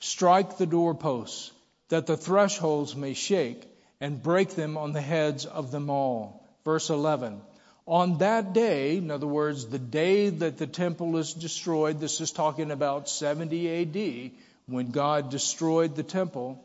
Strike 0.01 0.57
the 0.57 0.67
doorposts, 0.67 1.53
that 1.91 2.07
the 2.07 2.17
thresholds 2.17 2.97
may 2.97 3.13
shake, 3.13 3.63
and 4.01 4.23
break 4.23 4.55
them 4.55 4.79
on 4.79 4.93
the 4.93 5.03
heads 5.03 5.45
of 5.45 5.71
them 5.71 5.91
all. 5.91 6.46
Verse 6.67 6.91
11. 6.91 7.41
On 7.87 8.19
that 8.19 8.53
day, 8.53 8.97
in 8.97 9.13
other 9.13 9.29
words, 9.29 9.67
the 9.67 9.79
day 9.79 10.31
that 10.31 10.59
the 10.59 10.67
temple 10.67 11.17
is 11.17 11.33
destroyed, 11.33 12.01
this 12.01 12.21
is 12.21 12.33
talking 12.33 12.73
about 12.73 13.09
70 13.09 13.83
AD, 13.83 14.33
when 14.67 14.91
God 14.91 15.31
destroyed 15.31 15.95
the 15.95 16.03
temple. 16.03 16.61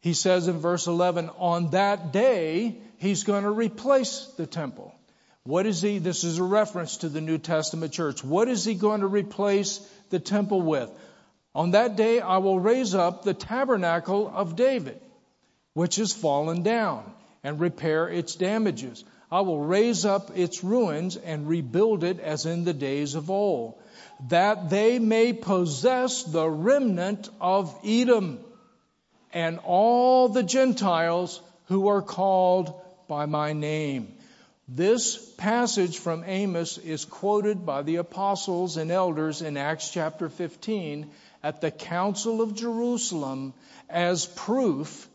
He 0.00 0.14
says 0.14 0.48
in 0.48 0.60
verse 0.60 0.86
11, 0.86 1.28
on 1.36 1.72
that 1.72 2.10
day, 2.10 2.78
he's 2.96 3.24
going 3.24 3.42
to 3.42 3.50
replace 3.50 4.24
the 4.38 4.46
temple. 4.46 4.94
What 5.42 5.66
is 5.66 5.82
he? 5.82 5.98
This 5.98 6.24
is 6.24 6.38
a 6.38 6.42
reference 6.42 6.96
to 6.98 7.10
the 7.10 7.20
New 7.20 7.36
Testament 7.36 7.92
church. 7.92 8.24
What 8.24 8.48
is 8.48 8.64
he 8.64 8.74
going 8.74 9.02
to 9.02 9.06
replace 9.06 9.76
the 10.08 10.20
temple 10.20 10.62
with? 10.62 10.90
On 11.54 11.72
that 11.72 11.96
day, 11.96 12.20
I 12.20 12.38
will 12.38 12.58
raise 12.58 12.94
up 12.94 13.24
the 13.24 13.34
tabernacle 13.34 14.32
of 14.34 14.56
David, 14.56 14.98
which 15.74 15.96
has 15.96 16.14
fallen 16.14 16.62
down, 16.62 17.04
and 17.44 17.60
repair 17.60 18.08
its 18.08 18.34
damages. 18.34 19.04
I 19.30 19.42
will 19.42 19.60
raise 19.60 20.04
up 20.04 20.36
its 20.36 20.64
ruins 20.64 21.16
and 21.16 21.48
rebuild 21.48 22.02
it 22.02 22.18
as 22.20 22.46
in 22.46 22.64
the 22.64 22.72
days 22.72 23.14
of 23.14 23.30
old, 23.30 23.74
that 24.28 24.70
they 24.70 24.98
may 24.98 25.32
possess 25.32 26.22
the 26.22 26.48
remnant 26.48 27.28
of 27.40 27.78
Edom 27.84 28.40
and 29.32 29.58
all 29.64 30.28
the 30.28 30.42
Gentiles 30.42 31.40
who 31.66 31.88
are 31.88 32.02
called 32.02 32.72
by 33.06 33.26
my 33.26 33.52
name. 33.52 34.14
This 34.66 35.16
passage 35.36 35.98
from 35.98 36.24
Amos 36.26 36.78
is 36.78 37.04
quoted 37.04 37.64
by 37.64 37.82
the 37.82 37.96
apostles 37.96 38.76
and 38.76 38.90
elders 38.90 39.42
in 39.42 39.56
Acts 39.56 39.90
chapter 39.90 40.28
15 40.28 41.10
at 41.42 41.60
the 41.60 41.70
Council 41.70 42.42
of 42.42 42.54
Jerusalem 42.54 43.54
as 43.88 44.26
proof 44.26 45.08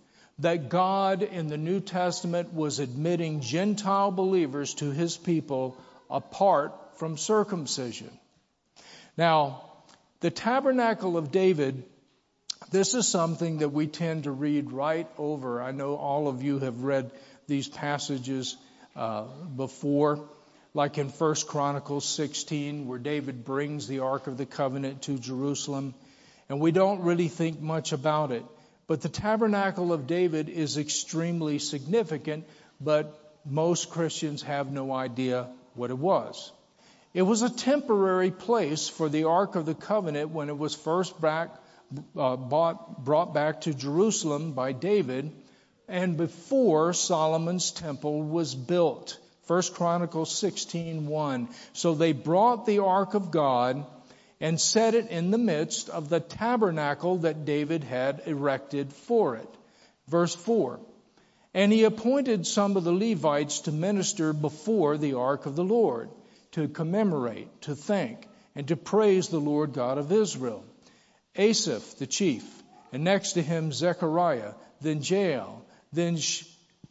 that 0.44 0.70
God 0.70 1.24
in 1.24 1.48
the 1.48 1.58
New 1.58 1.80
Testament 1.80 2.54
was 2.54 2.80
admitting 2.80 3.42
Gentile 3.42 4.12
believers 4.12 4.74
to 4.76 4.92
his 4.92 5.18
people 5.18 5.78
apart 6.10 6.74
from 6.98 7.18
circumcision. 7.18 8.12
Now, 9.18 9.64
the 10.20 10.32
tabernacle 10.32 11.18
of 11.18 11.32
David, 11.32 11.84
This 12.72 12.94
is 12.96 13.08
something 13.08 13.60
that 13.60 13.70
we 13.70 13.88
tend 13.88 14.24
to 14.24 14.32
read 14.32 14.72
right 14.72 15.08
over. 15.18 15.62
I 15.62 15.72
know 15.72 15.96
all 15.96 16.28
of 16.28 16.42
you 16.42 16.60
have 16.60 16.84
read 16.84 17.12
these 17.48 17.68
passages 17.68 18.56
uh, 18.96 19.26
before, 19.56 20.28
like 20.74 20.98
in 20.98 21.10
1 21.10 21.36
Chronicles 21.48 22.06
16, 22.06 22.88
where 22.88 23.00
David 23.00 23.46
brings 23.46 23.88
the 23.88 24.00
Ark 24.00 24.28
of 24.28 24.38
the 24.38 24.46
Covenant 24.46 25.04
to 25.04 25.20
Jerusalem. 25.20 25.94
And 26.50 26.60
we 26.60 26.72
don't 26.72 27.02
really 27.02 27.28
think 27.28 27.62
much 27.62 27.92
about 27.92 28.32
it. 28.32 28.46
But 28.88 29.02
the 29.02 29.10
tabernacle 29.10 29.94
of 29.94 30.08
David 30.08 30.50
is 30.50 30.78
extremely 30.78 31.60
significant, 31.60 32.46
but 32.82 33.20
most 33.46 33.90
Christians 33.90 34.44
have 34.44 34.72
no 34.72 34.92
idea 34.92 35.48
what 35.76 35.90
it 35.90 35.98
was. 35.98 36.52
It 37.14 37.22
was 37.22 37.42
a 37.42 37.50
temporary 37.50 38.32
place 38.32 38.90
for 38.90 39.08
the 39.08 39.26
Ark 39.26 39.56
of 39.56 39.66
the 39.66 39.76
Covenant 39.76 40.32
when 40.32 40.50
it 40.50 40.58
was 40.58 40.74
first 40.76 41.20
back, 41.22 41.52
uh, 42.18 42.36
bought, 42.36 43.04
brought 43.04 43.34
back 43.34 43.62
to 43.62 43.74
Jerusalem 43.74 44.54
by 44.54 44.72
David 44.72 45.32
and 45.88 46.18
before 46.18 46.94
Solomon's 46.94 47.72
temple 47.72 48.24
was 48.24 48.56
built. 48.56 49.20
1 49.48 49.62
Chronicles 49.74 50.32
16:1. 50.42 51.50
So 51.74 51.94
they 51.94 52.14
brought 52.14 52.66
the 52.66 52.80
ark 52.80 53.14
of 53.14 53.30
God 53.30 53.86
and 54.44 54.60
set 54.60 54.94
it 54.94 55.10
in 55.10 55.32
the 55.32 55.38
midst 55.38 55.90
of 55.90 56.10
the 56.10 56.20
tabernacle 56.20 57.20
that 57.20 57.46
David 57.46 57.82
had 57.82 58.24
erected 58.26 58.92
for 58.92 59.38
it. 59.38 59.48
Verse 60.10 60.36
4. 60.36 60.82
And 61.54 61.72
he 61.72 61.86
appointed 61.86 62.46
some 62.46 62.76
of 62.76 62.84
the 62.84 62.92
Levites 62.92 63.62
to 63.62 63.72
minister 63.72 64.34
before 64.34 64.98
the 64.98 65.14
ark 65.14 65.46
of 65.46 65.56
the 65.56 65.64
Lord, 65.64 66.10
to 66.52 66.68
commemorate, 66.68 67.62
to 67.62 67.74
thank, 67.74 68.28
and 68.54 68.68
to 68.68 68.76
praise 68.76 69.30
the 69.30 69.40
Lord 69.40 69.72
God 69.72 69.98
of 69.98 70.12
Israel. 70.12 70.66
Asaph, 71.38 71.98
the 72.00 72.06
chief, 72.06 72.44
and 72.92 73.06
next 73.06 73.34
to 73.34 73.42
him 73.42 73.72
Zechariah, 73.72 74.56
then 74.82 75.00
Jael, 75.02 75.64
then 75.94 76.18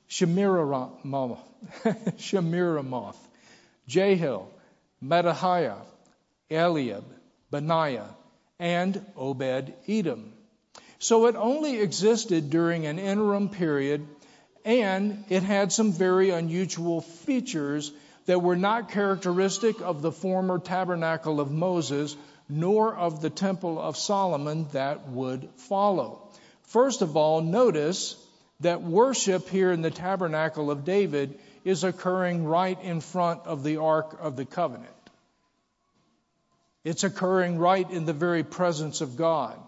Shemiramoth, 0.08 1.38
Jehiel, 3.86 4.48
Mattaniah, 5.04 5.82
Eliab, 6.50 7.04
Benaiah, 7.52 8.08
and 8.58 9.04
Obed 9.16 9.74
Edom. 9.86 10.32
So 10.98 11.26
it 11.26 11.36
only 11.36 11.80
existed 11.80 12.50
during 12.50 12.86
an 12.86 12.98
interim 12.98 13.50
period, 13.50 14.06
and 14.64 15.24
it 15.28 15.42
had 15.42 15.70
some 15.70 15.92
very 15.92 16.30
unusual 16.30 17.02
features 17.02 17.92
that 18.26 18.40
were 18.40 18.56
not 18.56 18.90
characteristic 18.90 19.80
of 19.82 20.00
the 20.00 20.12
former 20.12 20.58
tabernacle 20.58 21.40
of 21.40 21.50
Moses 21.50 22.16
nor 22.48 22.94
of 22.94 23.20
the 23.20 23.30
temple 23.30 23.80
of 23.80 23.96
Solomon 23.96 24.66
that 24.72 25.08
would 25.08 25.48
follow. 25.56 26.28
First 26.62 27.02
of 27.02 27.16
all, 27.16 27.42
notice 27.42 28.16
that 28.60 28.82
worship 28.82 29.48
here 29.48 29.72
in 29.72 29.82
the 29.82 29.90
tabernacle 29.90 30.70
of 30.70 30.84
David 30.84 31.38
is 31.64 31.84
occurring 31.84 32.44
right 32.44 32.80
in 32.82 33.00
front 33.00 33.42
of 33.44 33.62
the 33.62 33.76
Ark 33.76 34.18
of 34.20 34.36
the 34.36 34.44
Covenant. 34.44 35.01
It's 36.84 37.04
occurring 37.04 37.58
right 37.58 37.88
in 37.90 38.04
the 38.04 38.12
very 38.12 38.42
presence 38.42 39.00
of 39.00 39.16
God. 39.16 39.58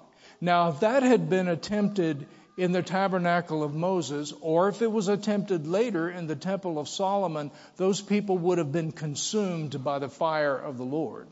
Now, 0.41 0.71
if 0.71 0.81
that 0.81 1.03
had 1.03 1.31
been 1.31 1.49
attempted 1.49 2.27
in 2.57 2.73
the 2.73 2.83
tabernacle 2.83 3.63
of 3.63 3.75
Moses, 3.75 4.33
or 4.41 4.69
if 4.69 4.83
it 4.83 4.91
was 4.91 5.09
attempted 5.09 5.67
later 5.67 6.09
in 6.09 6.27
the 6.27 6.37
temple 6.37 6.79
of 6.79 6.89
Solomon, 6.89 7.51
those 7.77 8.01
people 8.01 8.39
would 8.39 8.59
have 8.59 8.73
been 8.73 8.93
consumed 8.93 9.83
by 9.83 9.99
the 9.99 10.09
fire 10.09 10.57
of 10.57 10.77
the 10.77 10.85
Lord 10.85 11.29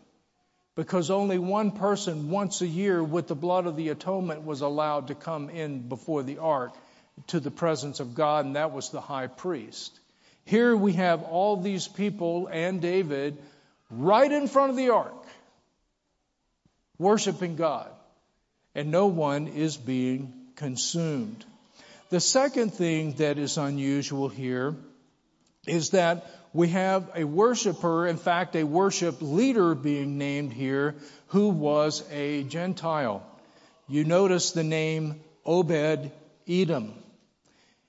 because 0.74 1.10
only 1.10 1.38
one 1.38 1.72
person 1.72 2.30
once 2.30 2.62
a 2.62 2.66
year 2.66 3.02
with 3.02 3.28
the 3.28 3.34
blood 3.34 3.66
of 3.66 3.76
the 3.76 3.90
atonement 3.90 4.44
was 4.44 4.62
allowed 4.62 5.08
to 5.08 5.14
come 5.14 5.50
in 5.50 5.88
before 5.88 6.22
the 6.22 6.38
ark 6.38 6.72
to 7.26 7.40
the 7.40 7.50
presence 7.50 8.00
of 8.00 8.14
God, 8.14 8.46
and 8.46 8.56
that 8.56 8.72
was 8.72 8.90
the 8.90 9.00
high 9.00 9.26
priest. 9.26 9.98
Here 10.44 10.74
we 10.74 10.94
have 10.94 11.22
all 11.22 11.58
these 11.58 11.86
people 11.88 12.48
and 12.50 12.80
David 12.80 13.36
right 13.90 14.32
in 14.32 14.48
front 14.48 14.70
of 14.70 14.76
the 14.76 14.90
ark, 14.90 15.21
worshiping 17.02 17.56
God, 17.56 17.90
and 18.74 18.90
no 18.90 19.08
one 19.08 19.48
is 19.48 19.76
being 19.76 20.32
consumed. 20.56 21.44
The 22.10 22.20
second 22.20 22.72
thing 22.74 23.12
that 23.14 23.38
is 23.38 23.58
unusual 23.58 24.28
here 24.28 24.74
is 25.66 25.90
that 25.90 26.30
we 26.52 26.68
have 26.68 27.10
a 27.14 27.24
worshiper, 27.24 28.06
in 28.06 28.16
fact, 28.16 28.56
a 28.56 28.64
worship 28.64 29.16
leader 29.20 29.74
being 29.74 30.18
named 30.18 30.52
here, 30.52 30.94
who 31.28 31.48
was 31.48 32.04
a 32.10 32.44
Gentile. 32.44 33.22
You 33.88 34.04
notice 34.04 34.52
the 34.52 34.64
name 34.64 35.20
Obed 35.46 36.10
Edom. 36.46 36.94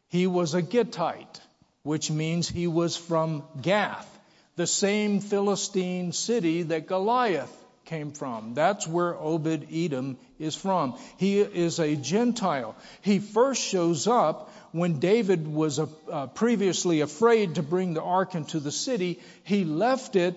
He 0.07 0.27
was 0.27 0.53
a 0.53 0.61
Gittite, 0.61 1.41
which 1.83 2.09
means 2.09 2.47
he 2.47 2.67
was 2.67 2.95
from 2.95 3.43
Gath, 3.61 4.07
the 4.55 4.67
same 4.67 5.19
Philistine 5.19 6.11
city 6.13 6.63
that 6.63 6.87
Goliath 6.87 7.62
came 7.85 8.11
from. 8.11 8.53
That's 8.53 8.87
where 8.87 9.15
Obed 9.15 9.67
Edom 9.71 10.17
is 10.39 10.55
from. 10.55 10.97
He 11.17 11.39
is 11.39 11.79
a 11.79 11.95
Gentile. 11.95 12.75
He 13.01 13.19
first 13.19 13.61
shows 13.61 14.07
up 14.07 14.51
when 14.71 14.99
David 14.99 15.47
was 15.47 15.79
uh, 15.79 15.87
uh, 16.11 16.27
previously 16.27 17.01
afraid 17.01 17.55
to 17.55 17.63
bring 17.63 17.93
the 17.93 18.01
ark 18.01 18.35
into 18.35 18.59
the 18.59 18.71
city. 18.71 19.19
He 19.43 19.65
left 19.65 20.15
it 20.15 20.35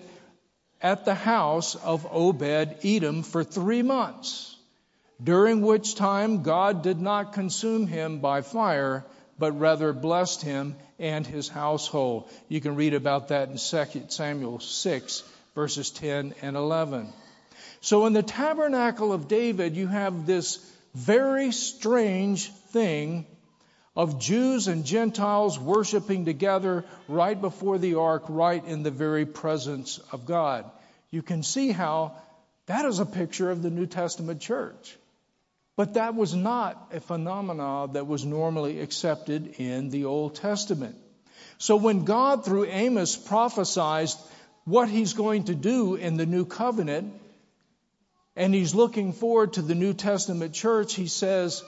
at 0.81 1.05
the 1.05 1.15
house 1.15 1.75
of 1.75 2.07
Obed 2.11 2.77
Edom 2.83 3.23
for 3.23 3.43
three 3.43 3.81
months, 3.81 4.55
during 5.23 5.61
which 5.61 5.95
time 5.95 6.43
God 6.43 6.83
did 6.83 6.99
not 6.99 7.33
consume 7.33 7.87
him 7.87 8.19
by 8.19 8.41
fire, 8.41 9.03
but 9.39 9.59
rather 9.59 9.93
blessed 9.93 10.41
him 10.41 10.75
and 10.99 11.25
his 11.25 11.47
household. 11.47 12.29
You 12.47 12.61
can 12.61 12.75
read 12.75 12.93
about 12.93 13.29
that 13.29 13.49
in 13.49 13.57
2 13.57 14.09
Samuel 14.09 14.59
6, 14.59 15.23
verses 15.55 15.89
10 15.91 16.35
and 16.41 16.55
11. 16.55 17.11
So 17.81 18.05
in 18.05 18.13
the 18.13 18.23
tabernacle 18.23 19.13
of 19.13 19.27
David, 19.27 19.75
you 19.75 19.87
have 19.87 20.25
this 20.25 20.57
very 20.93 21.51
strange 21.51 22.49
thing 22.71 23.25
of 23.95 24.19
Jews 24.19 24.67
and 24.67 24.85
Gentiles 24.85 25.59
worshiping 25.59 26.25
together 26.25 26.85
right 27.07 27.39
before 27.39 27.77
the 27.77 27.95
ark, 27.95 28.25
right 28.29 28.63
in 28.63 28.83
the 28.83 28.91
very 28.91 29.25
presence 29.25 29.99
of 30.11 30.25
God. 30.25 30.69
You 31.09 31.21
can 31.21 31.41
see 31.43 31.71
how 31.71 32.15
that 32.67 32.85
is 32.85 32.99
a 32.99 33.05
picture 33.05 33.49
of 33.49 33.61
the 33.61 33.69
New 33.69 33.85
Testament 33.87 34.41
church. 34.41 34.97
But 35.75 35.93
that 35.93 36.15
was 36.15 36.33
not 36.33 36.91
a 36.93 36.99
phenomenon 36.99 37.93
that 37.93 38.07
was 38.07 38.25
normally 38.25 38.81
accepted 38.81 39.55
in 39.59 39.89
the 39.89 40.05
Old 40.05 40.35
Testament. 40.35 40.95
So 41.59 41.75
when 41.75 42.03
God, 42.03 42.45
through 42.45 42.65
Amos, 42.65 43.15
prophesied 43.15 44.09
what 44.65 44.89
he's 44.89 45.13
going 45.13 45.45
to 45.45 45.55
do 45.55 45.95
in 45.95 46.17
the 46.17 46.25
new 46.25 46.45
covenant, 46.45 47.13
and 48.37 48.53
he's 48.53 48.75
looking 48.75 49.13
forward 49.13 49.53
to 49.53 49.63
the 49.63 49.73
New 49.73 49.93
Testament 49.93 50.53
church, 50.53 50.93
he 50.93 51.07
says, 51.07 51.63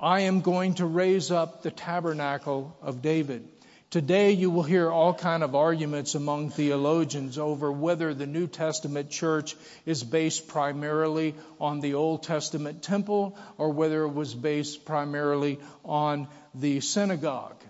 I 0.00 0.20
am 0.20 0.40
going 0.40 0.74
to 0.76 0.86
raise 0.86 1.30
up 1.30 1.62
the 1.62 1.70
tabernacle 1.70 2.74
of 2.80 3.02
David. 3.02 3.46
Today 3.90 4.32
you 4.32 4.50
will 4.50 4.62
hear 4.62 4.90
all 4.90 5.12
kind 5.12 5.42
of 5.42 5.54
arguments 5.54 6.14
among 6.14 6.50
theologians 6.50 7.36
over 7.36 7.70
whether 7.70 8.14
the 8.14 8.26
New 8.26 8.46
Testament 8.46 9.10
church 9.10 9.56
is 9.84 10.02
based 10.02 10.48
primarily 10.48 11.34
on 11.60 11.80
the 11.80 11.94
Old 11.94 12.22
Testament 12.22 12.82
temple 12.82 13.38
or 13.58 13.68
whether 13.68 14.04
it 14.04 14.14
was 14.14 14.34
based 14.34 14.86
primarily 14.86 15.60
on 15.84 16.28
the 16.54 16.80
synagogue. 16.80 17.62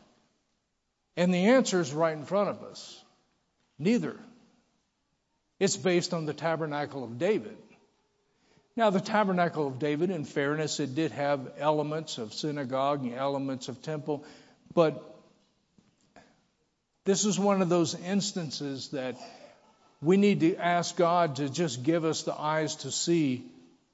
And 1.16 1.35
the 1.35 1.46
answer 1.46 1.81
is 1.81 1.92
right 1.92 2.16
in 2.16 2.24
front 2.24 2.48
of 2.48 2.62
us. 2.62 3.05
Neither. 3.77 4.16
It's 5.59 5.77
based 5.77 6.14
on 6.14 6.27
the 6.27 6.33
tabernacle 6.33 7.03
of 7.03 7.18
David. 7.18 7.57
Now, 8.77 8.91
the 8.91 9.01
tabernacle 9.01 9.69
of 9.69 9.79
David, 9.79 10.11
in 10.11 10.25
fairness, 10.25 10.81
it 10.81 10.97
did 10.97 11.13
have 11.13 11.53
elements 11.59 12.19
of 12.19 12.35
synagogue 12.35 13.05
and 13.05 13.15
elements 13.15 13.69
of 13.69 13.83
temple, 13.83 14.25
but 14.75 15.01
this 17.05 17.25
is 17.25 17.39
one 17.39 17.63
of 17.63 17.69
those 17.69 17.95
instances 17.95 18.89
that 18.89 19.17
we 20.03 20.17
need 20.17 20.41
to 20.41 20.57
ask 20.57 20.97
God 20.97 21.37
to 21.37 21.49
just 21.49 21.85
give 21.85 22.05
us 22.05 22.23
the 22.23 22.35
eyes 22.35 22.77
to 22.77 22.91
see 22.91 23.47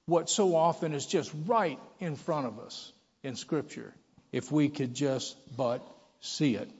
what 0.07 0.30
so 0.30 0.57
often 0.57 0.94
is 0.94 1.04
just 1.04 1.30
right 1.46 1.78
in 1.98 2.16
front 2.16 2.46
of 2.46 2.59
us 2.59 2.92
in 3.22 3.36
Scripture, 3.36 3.94
if 4.32 4.50
we 4.50 4.70
could 4.70 4.94
just 4.94 5.36
but 5.57 5.86
see 6.20 6.57
it. 6.57 6.70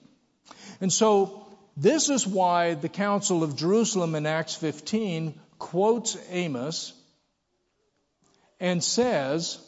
And 0.81 0.91
so, 0.91 1.47
this 1.77 2.09
is 2.09 2.27
why 2.27 2.74
the 2.74 2.89
Council 2.89 3.45
of 3.45 3.57
Jerusalem 3.57 4.14
in 4.14 4.24
Acts 4.24 4.55
15 4.55 5.39
quotes 5.59 6.16
Amos 6.31 6.95
and 8.61 8.85
says 8.85 9.59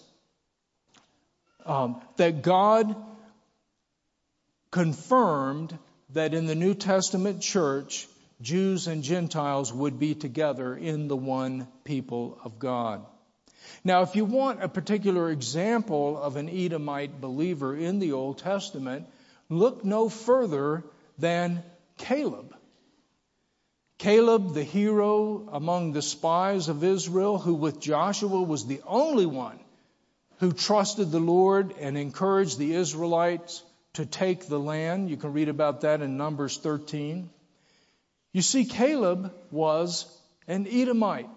um, 1.65 2.01
that 2.17 2.43
God 2.43 2.95
confirmed 4.71 5.77
that 6.11 6.35
in 6.35 6.47
the 6.47 6.55
New 6.55 6.75
Testament 6.75 7.41
church, 7.41 8.07
Jews 8.41 8.87
and 8.87 9.03
Gentiles 9.03 9.73
would 9.73 9.99
be 9.99 10.15
together 10.15 10.77
in 10.77 11.09
the 11.09 11.17
one 11.17 11.69
people 11.85 12.39
of 12.45 12.59
God. 12.59 13.07
Now, 13.85 14.03
if 14.03 14.17
you 14.17 14.25
want 14.25 14.63
a 14.63 14.69
particular 14.69 15.31
example 15.31 16.21
of 16.21 16.37
an 16.37 16.49
Edomite 16.49 17.21
believer 17.21 17.77
in 17.77 18.01
the 18.01 18.13
Old 18.13 18.39
Testament, 18.39 19.07
look 19.49 19.85
no 19.85 20.09
further 20.09 20.85
than 21.19 21.63
Caleb. 21.99 22.55
Caleb, 24.03 24.53
the 24.53 24.65
hero 24.65 25.49
among 25.53 25.93
the 25.93 26.03
spies 26.03 26.67
of 26.67 26.83
Israel, 26.83 27.39
who 27.39 27.55
with 27.55 27.79
Joshua 27.79 28.43
was 28.43 28.67
the 28.67 28.81
only 28.85 29.27
one 29.27 29.61
who 30.41 30.53
trusted 30.53 31.13
the 31.13 31.21
Lord 31.21 31.73
and 31.79 31.97
encouraged 31.97 32.59
the 32.59 32.75
Israelites 32.75 33.63
to 33.93 34.05
take 34.05 34.49
the 34.49 34.59
land. 34.59 35.09
You 35.09 35.17
can 35.17 35.33
read 35.33 35.49
about 35.49 35.83
that 35.83 36.03
in 36.03 36.17
Numbers 36.17 36.59
13. 36.59 37.31
You 38.33 38.43
see, 38.43 38.65
Caleb 38.65 39.33
was 39.53 40.05
an 40.49 40.67
Edomite. 40.69 41.31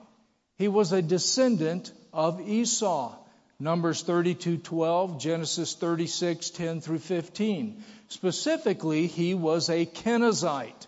He 0.58 0.68
was 0.68 0.92
a 0.92 1.04
descendant 1.04 1.92
of 2.12 2.42
Esau. 2.42 3.16
Numbers 3.60 4.04
32:12, 4.04 5.20
Genesis 5.20 5.76
36:10 5.76 6.82
through 6.82 6.98
15. 6.98 7.84
Specifically, 8.08 9.06
he 9.06 9.36
was 9.36 9.70
a 9.70 9.86
Kenizzite. 9.86 10.88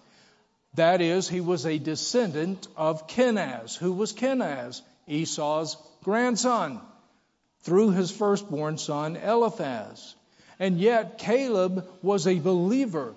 That 0.77 1.01
is, 1.01 1.27
he 1.27 1.41
was 1.41 1.65
a 1.65 1.79
descendant 1.79 2.67
of 2.77 3.07
Kenaz. 3.07 3.75
Who 3.75 3.93
was 3.93 4.13
Kenaz? 4.13 4.83
Esau's 5.07 5.75
grandson, 6.03 6.79
through 7.61 7.91
his 7.91 8.11
firstborn 8.11 8.77
son 8.77 9.15
Eliphaz. 9.15 10.13
And 10.59 10.79
yet, 10.79 11.17
Caleb 11.17 11.87
was 12.03 12.27
a 12.27 12.37
believer. 12.37 13.15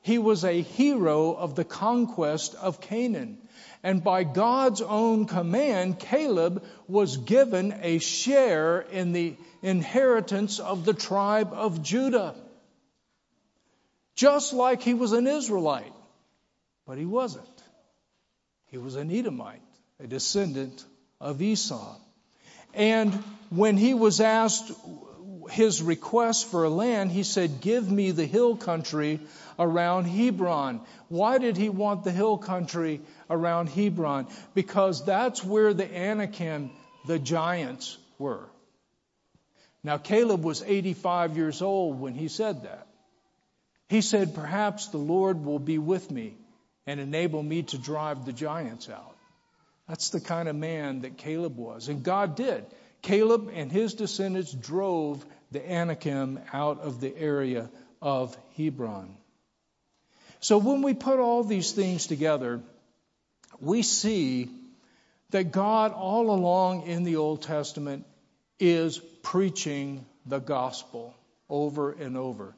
He 0.00 0.16
was 0.16 0.42
a 0.42 0.62
hero 0.62 1.34
of 1.34 1.54
the 1.54 1.66
conquest 1.66 2.54
of 2.54 2.80
Canaan. 2.80 3.36
And 3.82 4.02
by 4.02 4.24
God's 4.24 4.80
own 4.80 5.26
command, 5.26 5.98
Caleb 5.98 6.64
was 6.88 7.18
given 7.18 7.74
a 7.82 7.98
share 7.98 8.80
in 8.80 9.12
the 9.12 9.36
inheritance 9.60 10.60
of 10.60 10.86
the 10.86 10.94
tribe 10.94 11.52
of 11.52 11.82
Judah. 11.82 12.34
Just 14.14 14.54
like 14.54 14.80
he 14.80 14.94
was 14.94 15.12
an 15.12 15.26
Israelite. 15.26 15.92
But 16.92 16.98
he 16.98 17.06
wasn't. 17.06 17.62
He 18.66 18.76
was 18.76 18.96
an 18.96 19.10
Edomite, 19.10 19.62
a 19.98 20.06
descendant 20.06 20.84
of 21.22 21.40
Esau. 21.40 21.96
And 22.74 23.14
when 23.48 23.78
he 23.78 23.94
was 23.94 24.20
asked 24.20 24.70
his 25.48 25.80
request 25.80 26.50
for 26.50 26.64
a 26.64 26.68
land, 26.68 27.10
he 27.10 27.22
said, 27.22 27.62
Give 27.62 27.90
me 27.90 28.10
the 28.10 28.26
hill 28.26 28.56
country 28.56 29.20
around 29.58 30.04
Hebron. 30.04 30.82
Why 31.08 31.38
did 31.38 31.56
he 31.56 31.70
want 31.70 32.04
the 32.04 32.12
hill 32.12 32.36
country 32.36 33.00
around 33.30 33.70
Hebron? 33.70 34.26
Because 34.52 35.02
that's 35.02 35.42
where 35.42 35.72
the 35.72 35.90
Anakim, 35.90 36.72
the 37.06 37.18
giants, 37.18 37.96
were. 38.18 38.50
Now, 39.82 39.96
Caleb 39.96 40.44
was 40.44 40.62
85 40.62 41.38
years 41.38 41.62
old 41.62 41.98
when 41.98 42.12
he 42.12 42.28
said 42.28 42.64
that. 42.64 42.86
He 43.88 44.02
said, 44.02 44.34
Perhaps 44.34 44.88
the 44.88 44.98
Lord 44.98 45.42
will 45.42 45.58
be 45.58 45.78
with 45.78 46.10
me 46.10 46.36
and 46.86 47.00
enable 47.00 47.42
me 47.42 47.62
to 47.62 47.78
drive 47.78 48.24
the 48.24 48.32
giants 48.32 48.88
out. 48.88 49.16
That's 49.88 50.10
the 50.10 50.20
kind 50.20 50.48
of 50.48 50.56
man 50.56 51.00
that 51.02 51.18
Caleb 51.18 51.56
was. 51.56 51.88
And 51.88 52.02
God 52.02 52.36
did. 52.36 52.64
Caleb 53.02 53.50
and 53.52 53.70
his 53.70 53.94
descendants 53.94 54.52
drove 54.52 55.24
the 55.50 55.70
Anakim 55.70 56.40
out 56.52 56.80
of 56.80 57.00
the 57.00 57.16
area 57.16 57.68
of 58.00 58.36
Hebron. 58.56 59.16
So 60.40 60.58
when 60.58 60.82
we 60.82 60.94
put 60.94 61.20
all 61.20 61.44
these 61.44 61.72
things 61.72 62.06
together, 62.06 62.60
we 63.60 63.82
see 63.82 64.50
that 65.30 65.52
God 65.52 65.92
all 65.92 66.30
along 66.30 66.82
in 66.82 67.04
the 67.04 67.16
Old 67.16 67.42
Testament 67.42 68.04
is 68.58 68.98
preaching 69.22 70.04
the 70.26 70.38
gospel 70.38 71.14
over 71.48 71.92
and 71.92 72.16
over. 72.16 72.54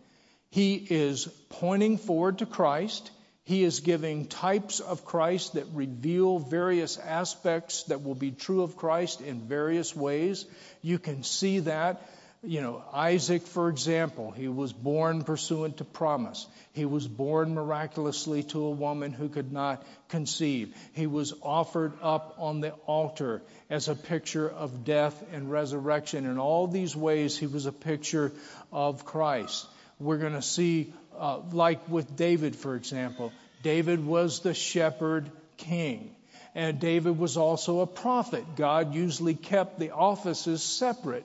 He 0.50 0.74
is 0.76 1.26
pointing 1.48 1.98
forward 1.98 2.38
to 2.38 2.46
Christ. 2.46 3.10
He 3.44 3.62
is 3.62 3.80
giving 3.80 4.26
types 4.26 4.80
of 4.80 5.04
Christ 5.04 5.54
that 5.54 5.66
reveal 5.74 6.38
various 6.38 6.96
aspects 6.96 7.82
that 7.84 8.02
will 8.02 8.14
be 8.14 8.30
true 8.30 8.62
of 8.62 8.76
Christ 8.76 9.20
in 9.20 9.46
various 9.48 9.94
ways. 9.94 10.46
You 10.80 10.98
can 10.98 11.22
see 11.22 11.60
that. 11.60 12.02
You 12.42 12.60
know, 12.60 12.84
Isaac, 12.92 13.46
for 13.46 13.70
example, 13.70 14.30
he 14.30 14.48
was 14.48 14.72
born 14.72 15.24
pursuant 15.24 15.78
to 15.78 15.84
promise. 15.84 16.46
He 16.72 16.84
was 16.84 17.08
born 17.08 17.54
miraculously 17.54 18.42
to 18.44 18.64
a 18.64 18.70
woman 18.70 19.12
who 19.12 19.30
could 19.30 19.50
not 19.50 19.82
conceive. 20.08 20.74
He 20.92 21.06
was 21.06 21.32
offered 21.42 21.94
up 22.02 22.36
on 22.38 22.60
the 22.60 22.72
altar 22.86 23.42
as 23.70 23.88
a 23.88 23.94
picture 23.94 24.48
of 24.48 24.84
death 24.84 25.22
and 25.32 25.50
resurrection. 25.50 26.26
In 26.26 26.38
all 26.38 26.66
these 26.66 26.94
ways, 26.94 27.36
he 27.36 27.46
was 27.46 27.64
a 27.64 27.72
picture 27.72 28.32
of 28.72 29.06
Christ. 29.06 29.66
We're 29.98 30.18
going 30.18 30.34
to 30.34 30.42
see 30.42 30.92
uh, 31.18 31.40
like 31.52 31.88
with 31.88 32.16
David, 32.16 32.56
for 32.56 32.76
example. 32.76 33.32
David 33.62 34.04
was 34.04 34.40
the 34.40 34.54
shepherd 34.54 35.30
king. 35.56 36.14
And 36.54 36.78
David 36.78 37.18
was 37.18 37.36
also 37.36 37.80
a 37.80 37.86
prophet. 37.86 38.44
God 38.56 38.94
usually 38.94 39.34
kept 39.34 39.78
the 39.78 39.90
offices 39.90 40.62
separate 40.62 41.24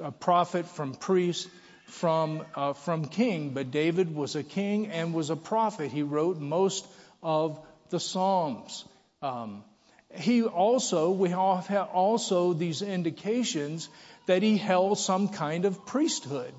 a 0.00 0.10
prophet 0.10 0.66
from 0.66 0.94
priest, 0.94 1.48
from, 1.86 2.44
uh, 2.54 2.72
from 2.72 3.06
king. 3.06 3.50
But 3.50 3.70
David 3.70 4.14
was 4.14 4.36
a 4.36 4.42
king 4.42 4.88
and 4.88 5.14
was 5.14 5.30
a 5.30 5.36
prophet. 5.36 5.90
He 5.90 6.02
wrote 6.02 6.38
most 6.38 6.86
of 7.22 7.60
the 7.90 8.00
Psalms. 8.00 8.84
Um, 9.22 9.64
he 10.14 10.42
also, 10.42 11.10
we 11.10 11.30
have 11.30 11.70
also 11.92 12.52
these 12.52 12.82
indications 12.82 13.88
that 14.26 14.42
he 14.42 14.56
held 14.56 14.98
some 14.98 15.28
kind 15.28 15.64
of 15.64 15.86
priesthood. 15.86 16.52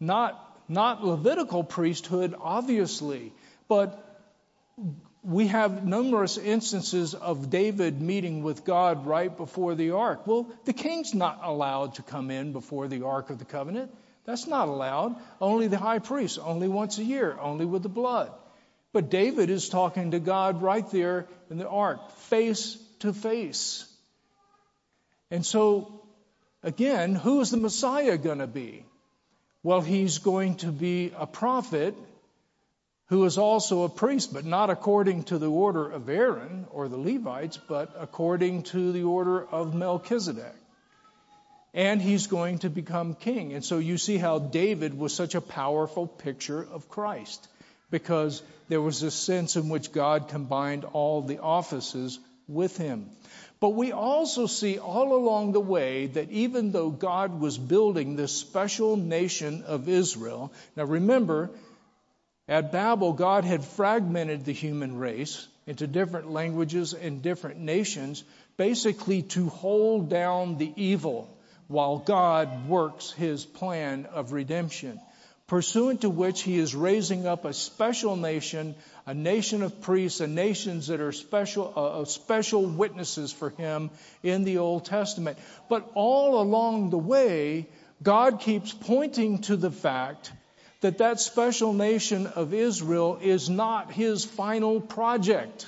Not 0.00 0.45
not 0.68 1.04
Levitical 1.04 1.64
priesthood, 1.64 2.34
obviously, 2.40 3.32
but 3.68 4.02
we 5.22 5.48
have 5.48 5.84
numerous 5.84 6.38
instances 6.38 7.14
of 7.14 7.50
David 7.50 8.00
meeting 8.00 8.42
with 8.42 8.64
God 8.64 9.06
right 9.06 9.36
before 9.36 9.74
the 9.74 9.90
ark. 9.90 10.26
Well, 10.26 10.48
the 10.64 10.72
king's 10.72 11.14
not 11.14 11.40
allowed 11.42 11.94
to 11.94 12.02
come 12.02 12.30
in 12.30 12.52
before 12.52 12.86
the 12.86 13.04
ark 13.04 13.30
of 13.30 13.38
the 13.38 13.44
covenant. 13.44 13.90
That's 14.24 14.46
not 14.46 14.68
allowed. 14.68 15.16
Only 15.40 15.68
the 15.68 15.78
high 15.78 15.98
priest, 15.98 16.38
only 16.42 16.68
once 16.68 16.98
a 16.98 17.04
year, 17.04 17.36
only 17.40 17.64
with 17.64 17.82
the 17.82 17.88
blood. 17.88 18.32
But 18.92 19.10
David 19.10 19.50
is 19.50 19.68
talking 19.68 20.12
to 20.12 20.20
God 20.20 20.62
right 20.62 20.88
there 20.90 21.26
in 21.50 21.58
the 21.58 21.68
ark, 21.68 22.10
face 22.12 22.76
to 23.00 23.12
face. 23.12 23.84
And 25.30 25.44
so, 25.44 26.02
again, 26.62 27.14
who 27.14 27.40
is 27.40 27.50
the 27.50 27.56
Messiah 27.56 28.16
going 28.16 28.38
to 28.38 28.46
be? 28.46 28.84
Well, 29.66 29.80
he's 29.80 30.18
going 30.18 30.58
to 30.58 30.70
be 30.70 31.10
a 31.18 31.26
prophet 31.26 31.96
who 33.06 33.24
is 33.24 33.36
also 33.36 33.82
a 33.82 33.88
priest, 33.88 34.32
but 34.32 34.44
not 34.44 34.70
according 34.70 35.24
to 35.24 35.38
the 35.38 35.48
order 35.50 35.90
of 35.90 36.08
Aaron 36.08 36.68
or 36.70 36.86
the 36.86 36.96
Levites, 36.96 37.58
but 37.68 37.92
according 37.98 38.62
to 38.74 38.92
the 38.92 39.02
order 39.02 39.44
of 39.44 39.74
Melchizedek. 39.74 40.54
And 41.74 42.00
he's 42.00 42.28
going 42.28 42.60
to 42.60 42.70
become 42.70 43.14
king. 43.14 43.54
And 43.54 43.64
so 43.64 43.78
you 43.78 43.98
see 43.98 44.18
how 44.18 44.38
David 44.38 44.96
was 44.96 45.12
such 45.12 45.34
a 45.34 45.40
powerful 45.40 46.06
picture 46.06 46.62
of 46.62 46.88
Christ, 46.88 47.48
because 47.90 48.44
there 48.68 48.80
was 48.80 49.02
a 49.02 49.10
sense 49.10 49.56
in 49.56 49.68
which 49.68 49.90
God 49.90 50.28
combined 50.28 50.84
all 50.84 51.22
the 51.22 51.40
offices 51.40 52.20
with 52.46 52.76
him. 52.76 53.10
But 53.58 53.70
we 53.70 53.92
also 53.92 54.46
see 54.46 54.78
all 54.78 55.14
along 55.14 55.52
the 55.52 55.60
way 55.60 56.06
that 56.08 56.30
even 56.30 56.72
though 56.72 56.90
God 56.90 57.40
was 57.40 57.56
building 57.56 58.14
this 58.14 58.32
special 58.32 58.96
nation 58.96 59.62
of 59.62 59.88
Israel, 59.88 60.52
now 60.76 60.84
remember, 60.84 61.50
at 62.48 62.70
Babel, 62.70 63.12
God 63.14 63.44
had 63.44 63.64
fragmented 63.64 64.44
the 64.44 64.52
human 64.52 64.98
race 64.98 65.48
into 65.66 65.86
different 65.86 66.30
languages 66.30 66.92
and 66.92 67.22
different 67.22 67.58
nations, 67.58 68.22
basically 68.56 69.22
to 69.22 69.48
hold 69.48 70.10
down 70.10 70.58
the 70.58 70.72
evil 70.76 71.28
while 71.66 71.98
God 71.98 72.68
works 72.68 73.10
his 73.10 73.44
plan 73.44 74.06
of 74.06 74.32
redemption 74.32 75.00
pursuant 75.46 76.00
to 76.00 76.10
which 76.10 76.42
he 76.42 76.58
is 76.58 76.74
raising 76.74 77.26
up 77.26 77.44
a 77.44 77.52
special 77.52 78.16
nation, 78.16 78.74
a 79.06 79.14
nation 79.14 79.62
of 79.62 79.80
priests, 79.80 80.20
a 80.20 80.26
nations 80.26 80.88
that 80.88 81.00
are 81.00 81.12
special, 81.12 81.72
uh, 81.76 82.00
uh, 82.00 82.04
special 82.04 82.66
witnesses 82.66 83.32
for 83.32 83.50
him 83.50 83.90
in 84.24 84.42
the 84.42 84.58
Old 84.58 84.84
Testament. 84.84 85.38
But 85.68 85.88
all 85.94 86.40
along 86.40 86.90
the 86.90 86.98
way, 86.98 87.68
God 88.02 88.40
keeps 88.40 88.72
pointing 88.72 89.38
to 89.42 89.56
the 89.56 89.70
fact 89.70 90.32
that 90.80 90.98
that 90.98 91.20
special 91.20 91.72
nation 91.72 92.26
of 92.26 92.52
Israel 92.52 93.18
is 93.22 93.48
not 93.48 93.92
his 93.92 94.24
final 94.24 94.80
project. 94.80 95.66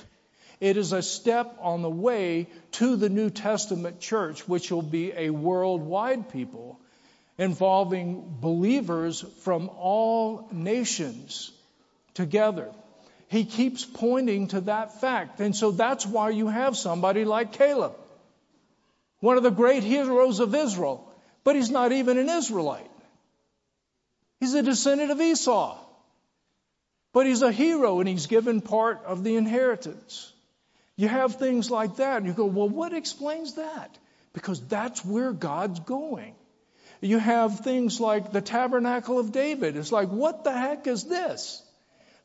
It 0.59 0.75
is 0.75 0.91
a 0.91 1.01
step 1.01 1.57
on 1.61 1.81
the 1.81 1.89
way 1.89 2.47
to 2.73 2.97
the 2.97 3.09
New 3.09 3.29
Testament 3.29 4.01
church, 4.01 4.45
which 4.45 4.71
will 4.71 4.81
be 4.81 5.13
a 5.15 5.29
worldwide 5.29 6.29
people 6.33 6.81
involving 7.39 8.37
believers 8.41 9.21
from 9.43 9.69
all 9.69 10.47
nations 10.51 11.51
together. 12.13 12.69
He 13.29 13.45
keeps 13.45 13.85
pointing 13.85 14.47
to 14.49 14.61
that 14.61 14.99
fact. 14.99 15.39
And 15.39 15.55
so 15.55 15.71
that's 15.71 16.05
why 16.05 16.31
you 16.31 16.47
have 16.47 16.75
somebody 16.75 17.25
like 17.25 17.53
Caleb. 17.53 17.95
one 19.21 19.37
of 19.37 19.43
the 19.43 19.51
great 19.51 19.83
heroes 19.83 20.39
of 20.39 20.55
Israel, 20.55 21.05
but 21.43 21.55
he's 21.55 21.69
not 21.69 21.91
even 21.91 22.17
an 22.17 22.29
Israelite. 22.29 22.89
He's 24.39 24.53
a 24.53 24.63
descendant 24.63 25.11
of 25.11 25.19
Esau. 25.19 25.77
But 27.11 27.25
he's 27.25 27.41
a 27.41 27.51
hero 27.51 27.99
and 27.99 28.07
he's 28.07 28.27
given 28.27 28.61
part 28.61 29.03
of 29.05 29.23
the 29.23 29.35
inheritance. 29.35 30.31
You 30.95 31.07
have 31.07 31.35
things 31.35 31.71
like 31.71 31.95
that, 31.97 32.17
and 32.17 32.27
you 32.27 32.33
go, 32.33 32.45
well, 32.45 32.69
what 32.69 32.93
explains 32.93 33.55
that? 33.55 33.97
Because 34.33 34.61
that's 34.61 35.03
where 35.03 35.31
God's 35.31 35.79
going. 35.79 36.35
You 37.01 37.17
have 37.17 37.61
things 37.61 37.99
like 37.99 38.31
the 38.31 38.41
tabernacle 38.41 39.19
of 39.19 39.31
David. 39.31 39.77
It's 39.77 39.91
like, 39.91 40.09
what 40.09 40.43
the 40.43 40.51
heck 40.51 40.87
is 40.87 41.05
this? 41.05 41.63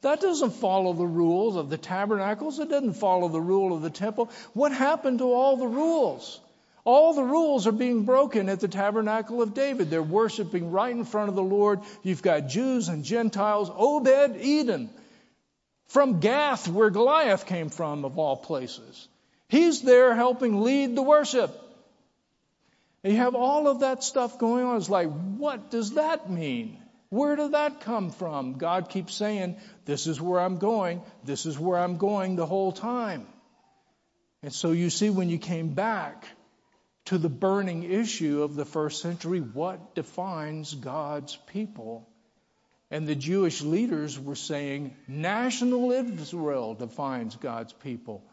That 0.02 0.20
doesn't 0.20 0.50
follow 0.50 0.92
the 0.92 1.06
rules 1.06 1.56
of 1.56 1.70
the 1.70 1.78
tabernacles. 1.78 2.58
It 2.58 2.68
doesn't 2.68 2.94
follow 2.94 3.28
the 3.28 3.40
rule 3.40 3.74
of 3.74 3.82
the 3.82 3.90
temple. 3.90 4.30
What 4.52 4.72
happened 4.72 5.20
to 5.20 5.32
all 5.32 5.56
the 5.56 5.66
rules? 5.66 6.40
All 6.84 7.14
the 7.14 7.22
rules 7.24 7.66
are 7.66 7.72
being 7.72 8.04
broken 8.04 8.50
at 8.50 8.60
the 8.60 8.68
tabernacle 8.68 9.40
of 9.40 9.54
David. 9.54 9.88
They're 9.88 10.02
worshiping 10.02 10.70
right 10.70 10.94
in 10.94 11.06
front 11.06 11.30
of 11.30 11.34
the 11.34 11.42
Lord. 11.42 11.80
You've 12.02 12.20
got 12.20 12.48
Jews 12.48 12.88
and 12.88 13.04
Gentiles. 13.04 13.70
Obed 13.74 14.36
Edom, 14.38 14.90
from 15.86 16.20
Gath, 16.20 16.68
where 16.68 16.90
Goliath 16.90 17.46
came 17.46 17.70
from, 17.70 18.04
of 18.04 18.18
all 18.18 18.36
places. 18.36 19.08
He's 19.48 19.80
there 19.80 20.14
helping 20.14 20.60
lead 20.62 20.94
the 20.94 21.02
worship. 21.02 21.58
And 23.04 23.12
you 23.12 23.18
have 23.20 23.36
all 23.36 23.68
of 23.68 23.80
that 23.80 24.02
stuff 24.02 24.38
going 24.38 24.64
on. 24.64 24.78
It's 24.78 24.90
like, 24.90 25.08
what 25.08 25.70
does 25.70 25.92
that 25.92 26.28
mean? 26.30 26.78
Where 27.10 27.36
did 27.36 27.52
that 27.52 27.82
come 27.82 28.10
from? 28.10 28.54
God 28.54 28.88
keeps 28.88 29.14
saying, 29.14 29.58
This 29.84 30.08
is 30.08 30.20
where 30.20 30.40
I'm 30.40 30.56
going. 30.56 31.02
This 31.22 31.46
is 31.46 31.56
where 31.56 31.78
I'm 31.78 31.96
going 31.96 32.34
the 32.34 32.46
whole 32.46 32.72
time. 32.72 33.26
And 34.42 34.52
so 34.52 34.72
you 34.72 34.90
see, 34.90 35.10
when 35.10 35.28
you 35.28 35.38
came 35.38 35.74
back, 35.74 36.26
to 37.06 37.18
the 37.18 37.28
burning 37.28 37.82
issue 37.84 38.42
of 38.42 38.54
the 38.54 38.64
first 38.64 39.02
century 39.02 39.40
what 39.40 39.94
defines 39.94 40.72
God's 40.72 41.36
people? 41.36 42.08
And 42.90 43.06
the 43.06 43.14
Jewish 43.14 43.60
leaders 43.62 44.18
were 44.18 44.36
saying 44.36 44.96
national 45.08 45.90
Israel 45.92 46.74
defines 46.74 47.36
God's 47.36 47.72
people. 47.72 48.24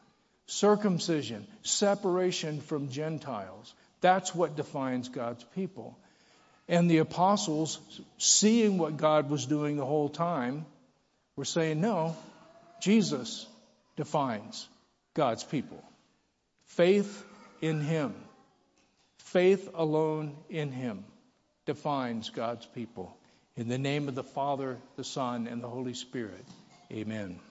Circumcision, 0.45 1.47
separation 1.63 2.61
from 2.61 2.89
Gentiles. 2.89 3.73
That's 4.01 4.33
what 4.33 4.55
defines 4.55 5.09
God's 5.09 5.43
people. 5.55 5.97
And 6.67 6.89
the 6.89 6.99
apostles, 6.99 7.79
seeing 8.17 8.77
what 8.77 8.97
God 8.97 9.29
was 9.29 9.45
doing 9.45 9.77
the 9.77 9.85
whole 9.85 10.09
time, 10.09 10.65
were 11.35 11.45
saying, 11.45 11.81
no, 11.81 12.15
Jesus 12.81 13.45
defines 13.95 14.67
God's 15.13 15.43
people. 15.43 15.83
Faith 16.65 17.25
in 17.61 17.81
Him. 17.81 18.15
Faith 19.19 19.69
alone 19.73 20.35
in 20.49 20.71
Him 20.71 21.03
defines 21.65 22.29
God's 22.29 22.65
people. 22.65 23.15
In 23.57 23.67
the 23.67 23.77
name 23.77 24.07
of 24.07 24.15
the 24.15 24.23
Father, 24.23 24.77
the 24.95 25.03
Son, 25.03 25.47
and 25.47 25.61
the 25.61 25.67
Holy 25.67 25.93
Spirit, 25.93 26.45
amen. 26.91 27.41